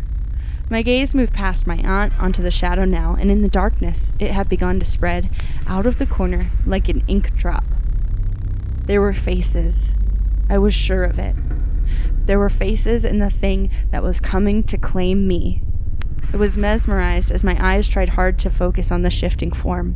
My 0.68 0.82
gaze 0.82 1.14
moved 1.14 1.32
past 1.32 1.66
my 1.66 1.78
aunt 1.78 2.12
onto 2.20 2.42
the 2.42 2.50
shadow 2.50 2.84
now, 2.84 3.16
and 3.18 3.30
in 3.30 3.40
the 3.40 3.48
darkness, 3.48 4.12
it 4.18 4.32
had 4.32 4.50
begun 4.50 4.78
to 4.80 4.84
spread 4.84 5.30
out 5.66 5.86
of 5.86 5.96
the 5.96 6.04
corner 6.04 6.50
like 6.66 6.90
an 6.90 7.02
ink 7.08 7.34
drop. 7.34 7.64
There 8.84 9.00
were 9.00 9.14
faces. 9.14 9.94
I 10.50 10.58
was 10.58 10.74
sure 10.74 11.04
of 11.04 11.18
it. 11.18 11.34
There 12.26 12.38
were 12.38 12.48
faces 12.48 13.04
in 13.04 13.18
the 13.18 13.30
thing 13.30 13.70
that 13.90 14.02
was 14.02 14.20
coming 14.20 14.62
to 14.64 14.76
claim 14.76 15.26
me. 15.26 15.62
I 16.32 16.36
was 16.36 16.56
mesmerized 16.56 17.30
as 17.30 17.44
my 17.44 17.56
eyes 17.58 17.88
tried 17.88 18.10
hard 18.10 18.38
to 18.40 18.50
focus 18.50 18.90
on 18.90 19.02
the 19.02 19.10
shifting 19.10 19.52
form. 19.52 19.94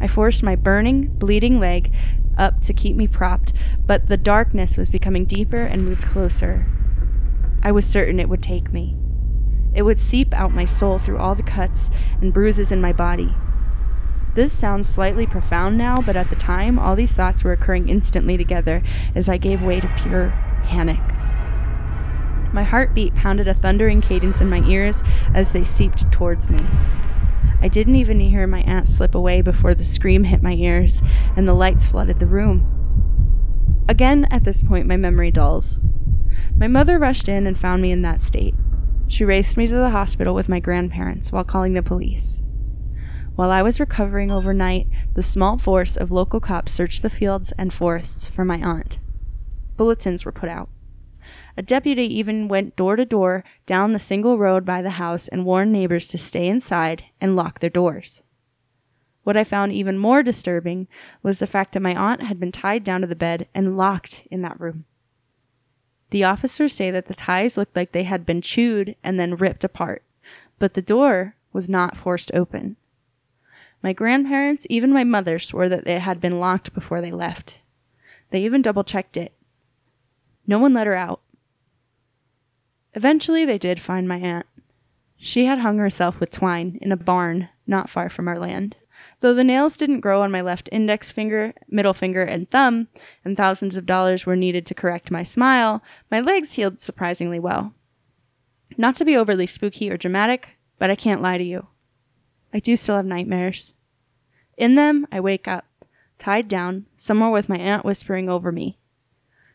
I 0.00 0.06
forced 0.06 0.42
my 0.42 0.54
burning, 0.54 1.08
bleeding 1.08 1.58
leg 1.58 1.92
up 2.38 2.60
to 2.62 2.72
keep 2.72 2.96
me 2.96 3.08
propped, 3.08 3.52
but 3.84 4.08
the 4.08 4.16
darkness 4.16 4.76
was 4.76 4.88
becoming 4.88 5.24
deeper 5.24 5.62
and 5.62 5.84
moved 5.84 6.06
closer. 6.06 6.66
I 7.62 7.72
was 7.72 7.84
certain 7.84 8.20
it 8.20 8.28
would 8.28 8.42
take 8.42 8.72
me. 8.72 8.96
It 9.74 9.82
would 9.82 9.98
seep 9.98 10.32
out 10.34 10.54
my 10.54 10.64
soul 10.64 10.98
through 10.98 11.18
all 11.18 11.34
the 11.34 11.42
cuts 11.42 11.90
and 12.20 12.32
bruises 12.32 12.70
in 12.70 12.80
my 12.80 12.92
body. 12.92 13.34
This 14.34 14.52
sounds 14.52 14.88
slightly 14.88 15.26
profound 15.26 15.78
now, 15.78 16.00
but 16.00 16.16
at 16.16 16.30
the 16.30 16.36
time, 16.36 16.78
all 16.78 16.94
these 16.94 17.12
thoughts 17.12 17.42
were 17.42 17.52
occurring 17.52 17.88
instantly 17.88 18.36
together 18.36 18.82
as 19.14 19.28
I 19.28 19.36
gave 19.36 19.62
way 19.62 19.80
to 19.80 19.88
pure 19.96 20.32
panic. 20.64 21.00
My 22.54 22.62
heartbeat 22.62 23.16
pounded 23.16 23.48
a 23.48 23.52
thundering 23.52 24.00
cadence 24.00 24.40
in 24.40 24.48
my 24.48 24.62
ears 24.68 25.02
as 25.34 25.50
they 25.50 25.64
seeped 25.64 26.12
towards 26.12 26.48
me. 26.48 26.64
I 27.60 27.66
didn't 27.66 27.96
even 27.96 28.20
hear 28.20 28.46
my 28.46 28.60
aunt 28.60 28.88
slip 28.88 29.16
away 29.16 29.42
before 29.42 29.74
the 29.74 29.84
scream 29.84 30.22
hit 30.22 30.40
my 30.40 30.52
ears 30.52 31.02
and 31.34 31.48
the 31.48 31.52
lights 31.52 31.88
flooded 31.88 32.20
the 32.20 32.26
room. 32.26 33.84
Again, 33.88 34.28
at 34.30 34.44
this 34.44 34.62
point, 34.62 34.86
my 34.86 34.96
memory 34.96 35.32
dulls. 35.32 35.80
My 36.56 36.68
mother 36.68 36.96
rushed 36.96 37.28
in 37.28 37.48
and 37.48 37.58
found 37.58 37.82
me 37.82 37.90
in 37.90 38.02
that 38.02 38.20
state. 38.20 38.54
She 39.08 39.24
raced 39.24 39.56
me 39.56 39.66
to 39.66 39.74
the 39.74 39.90
hospital 39.90 40.32
with 40.32 40.48
my 40.48 40.60
grandparents 40.60 41.32
while 41.32 41.42
calling 41.42 41.72
the 41.72 41.82
police. 41.82 42.40
While 43.34 43.50
I 43.50 43.62
was 43.62 43.80
recovering 43.80 44.30
overnight, 44.30 44.86
the 45.14 45.24
small 45.24 45.58
force 45.58 45.96
of 45.96 46.12
local 46.12 46.38
cops 46.38 46.70
searched 46.70 47.02
the 47.02 47.10
fields 47.10 47.52
and 47.58 47.72
forests 47.72 48.28
for 48.28 48.44
my 48.44 48.62
aunt. 48.62 49.00
Bulletins 49.76 50.24
were 50.24 50.30
put 50.30 50.48
out. 50.48 50.68
A 51.56 51.62
deputy 51.62 52.02
even 52.02 52.48
went 52.48 52.74
door 52.74 52.96
to 52.96 53.04
door 53.04 53.44
down 53.64 53.92
the 53.92 53.98
single 53.98 54.38
road 54.38 54.64
by 54.64 54.82
the 54.82 54.90
house 54.90 55.28
and 55.28 55.44
warned 55.44 55.72
neighbors 55.72 56.08
to 56.08 56.18
stay 56.18 56.48
inside 56.48 57.04
and 57.20 57.36
lock 57.36 57.60
their 57.60 57.70
doors. 57.70 58.22
What 59.22 59.36
I 59.36 59.44
found 59.44 59.72
even 59.72 59.96
more 59.96 60.22
disturbing 60.22 60.88
was 61.22 61.38
the 61.38 61.46
fact 61.46 61.72
that 61.72 61.80
my 61.80 61.94
aunt 61.94 62.22
had 62.22 62.38
been 62.38 62.52
tied 62.52 62.84
down 62.84 63.00
to 63.00 63.06
the 63.06 63.16
bed 63.16 63.48
and 63.54 63.76
locked 63.76 64.22
in 64.30 64.42
that 64.42 64.60
room. 64.60 64.84
The 66.10 66.24
officers 66.24 66.72
say 66.72 66.90
that 66.90 67.06
the 67.06 67.14
ties 67.14 67.56
looked 67.56 67.74
like 67.74 67.92
they 67.92 68.02
had 68.02 68.26
been 68.26 68.42
chewed 68.42 68.96
and 69.02 69.18
then 69.18 69.36
ripped 69.36 69.64
apart, 69.64 70.04
but 70.58 70.74
the 70.74 70.82
door 70.82 71.36
was 71.52 71.68
not 71.68 71.96
forced 71.96 72.30
open. 72.34 72.76
My 73.82 73.92
grandparents, 73.92 74.66
even 74.70 74.92
my 74.92 75.04
mother, 75.04 75.38
swore 75.38 75.68
that 75.68 75.86
it 75.86 76.00
had 76.00 76.20
been 76.20 76.40
locked 76.40 76.74
before 76.74 77.00
they 77.00 77.10
left. 77.10 77.58
They 78.30 78.42
even 78.44 78.62
double 78.62 78.84
checked 78.84 79.16
it. 79.16 79.32
No 80.46 80.58
one 80.58 80.74
let 80.74 80.86
her 80.86 80.94
out. 80.94 81.20
Eventually, 82.94 83.44
they 83.44 83.58
did 83.58 83.80
find 83.80 84.08
my 84.08 84.18
aunt. 84.18 84.46
She 85.16 85.46
had 85.46 85.60
hung 85.60 85.78
herself 85.78 86.20
with 86.20 86.30
twine 86.30 86.78
in 86.80 86.92
a 86.92 86.96
barn 86.96 87.48
not 87.66 87.90
far 87.90 88.08
from 88.08 88.28
our 88.28 88.38
land. 88.38 88.76
Though 89.20 89.34
the 89.34 89.44
nails 89.44 89.76
didn't 89.76 90.00
grow 90.00 90.22
on 90.22 90.30
my 90.30 90.40
left 90.40 90.68
index 90.72 91.10
finger, 91.10 91.54
middle 91.68 91.94
finger, 91.94 92.22
and 92.22 92.50
thumb, 92.50 92.88
and 93.24 93.36
thousands 93.36 93.76
of 93.76 93.86
dollars 93.86 94.26
were 94.26 94.36
needed 94.36 94.66
to 94.66 94.74
correct 94.74 95.10
my 95.10 95.22
smile, 95.22 95.82
my 96.10 96.20
legs 96.20 96.52
healed 96.52 96.80
surprisingly 96.80 97.38
well. 97.38 97.74
Not 98.76 98.96
to 98.96 99.04
be 99.04 99.16
overly 99.16 99.46
spooky 99.46 99.90
or 99.90 99.96
dramatic, 99.96 100.58
but 100.78 100.90
I 100.90 100.96
can't 100.96 101.22
lie 101.22 101.38
to 101.38 101.44
you. 101.44 101.68
I 102.52 102.58
do 102.58 102.76
still 102.76 102.96
have 102.96 103.06
nightmares. 103.06 103.74
In 104.56 104.74
them, 104.74 105.06
I 105.10 105.20
wake 105.20 105.48
up, 105.48 105.64
tied 106.18 106.48
down, 106.48 106.86
somewhere 106.96 107.30
with 107.30 107.48
my 107.48 107.58
aunt 107.58 107.84
whispering 107.84 108.28
over 108.28 108.52
me. 108.52 108.78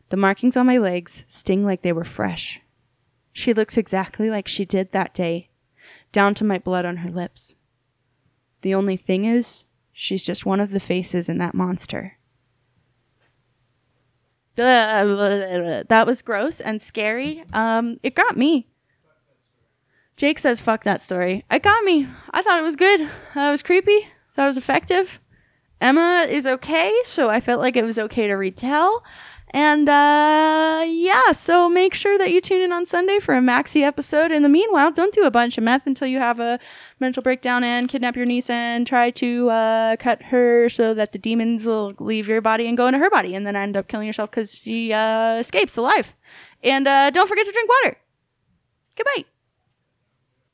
The 0.10 0.17
markings 0.17 0.58
on 0.58 0.65
my 0.65 0.78
legs 0.78 1.25
sting 1.28 1.63
like 1.63 1.82
they 1.82 1.93
were 1.93 2.04
fresh. 2.04 2.62
She 3.39 3.54
looks 3.54 3.78
exactly 3.78 4.30
like 4.30 4.49
she 4.49 4.65
did 4.65 4.91
that 4.91 5.13
day, 5.13 5.47
down 6.12 6.34
to 6.34 6.43
my 6.43 6.58
blood 6.58 6.84
on 6.84 6.97
her 6.97 7.10
lips. 7.10 7.56
The 8.63 8.75
only 8.75 8.97
thing 8.97 9.23
is, 9.23 9.63
she's 9.93 10.25
just 10.25 10.45
one 10.45 10.60
of 10.60 10.71
the 10.71 10.80
faces 10.82 11.30
in 11.30 11.38
that 11.38 11.56
monster. 11.56 12.17
That 14.56 16.04
was 16.06 16.21
gross 16.21 16.60
and 16.60 16.82
scary. 16.82 17.45
Um, 17.54 17.97
it 18.04 18.13
got 18.13 18.36
me. 18.36 18.67
Jake 20.17 20.39
says, 20.39 20.60
fuck 20.60 20.84
that 20.84 21.02
story. 21.02 21.45
It 21.49 21.63
got 21.63 21.86
me. 21.86 22.10
I 22.32 22.41
thought 22.41 22.60
it 22.60 22.63
was 22.63 22.75
good. 22.75 23.10
That 23.36 23.52
was 23.52 23.63
creepy. 23.63 24.06
That 24.36 24.47
was 24.47 24.58
effective. 24.58 25.21
Emma 25.80 26.28
is 26.30 26.45
okay, 26.45 26.93
so 27.06 27.30
I 27.30 27.39
felt 27.39 27.62
like 27.62 27.78
it 27.78 27.86
was 27.86 27.97
okay 27.99 28.28
to 28.28 28.34
retell. 28.34 29.02
And 29.52 29.90
uh, 29.90 30.84
yeah, 30.86 31.32
so 31.32 31.70
make 31.70 31.96
sure 31.96 32.18
that 32.20 32.32
you 32.32 32.40
tune 32.40 32.62
in 32.62 32.72
on 32.72 32.86
Sunday 32.86 33.18
for 33.20 33.36
a 33.36 33.42
maxi 33.42 33.82
episode. 33.82 34.32
In 34.32 34.44
the 34.44 34.50
meanwhile, 34.50 34.92
don't 34.92 35.14
do 35.14 35.24
a 35.24 35.32
bunch 35.32 35.58
of 35.58 35.64
meth 35.64 35.88
until 35.88 36.08
you 36.08 36.20
have 36.20 36.40
a 36.40 36.60
mental 37.00 37.24
breakdown 37.24 37.64
and 37.64 37.90
kidnap 37.90 38.16
your 38.16 38.26
niece 38.26 38.50
and 38.50 38.86
try 38.86 39.10
to 39.12 39.50
uh, 39.50 39.96
cut 39.96 40.22
her 40.24 40.70
so 40.70 40.94
that 40.94 41.14
the 41.14 41.18
demons 41.18 41.66
will 41.66 41.96
leave 42.00 42.28
your 42.28 42.42
body 42.42 42.68
and 42.68 42.78
go 42.78 42.86
into 42.88 43.00
her 43.00 43.10
body 43.10 43.34
and 43.34 43.46
then 43.48 43.56
end 43.56 43.76
up 43.76 43.88
killing 43.88 44.06
yourself 44.06 44.30
because 44.30 44.54
she 44.54 44.94
uh, 44.94 45.38
escapes 45.38 45.78
alive. 45.78 46.14
And 46.64 46.88
uh, 46.88 47.10
don't 47.10 47.28
forget 47.28 47.48
to 47.48 47.52
drink 47.52 47.70
water. 47.70 47.98
Goodbye. 48.96 49.26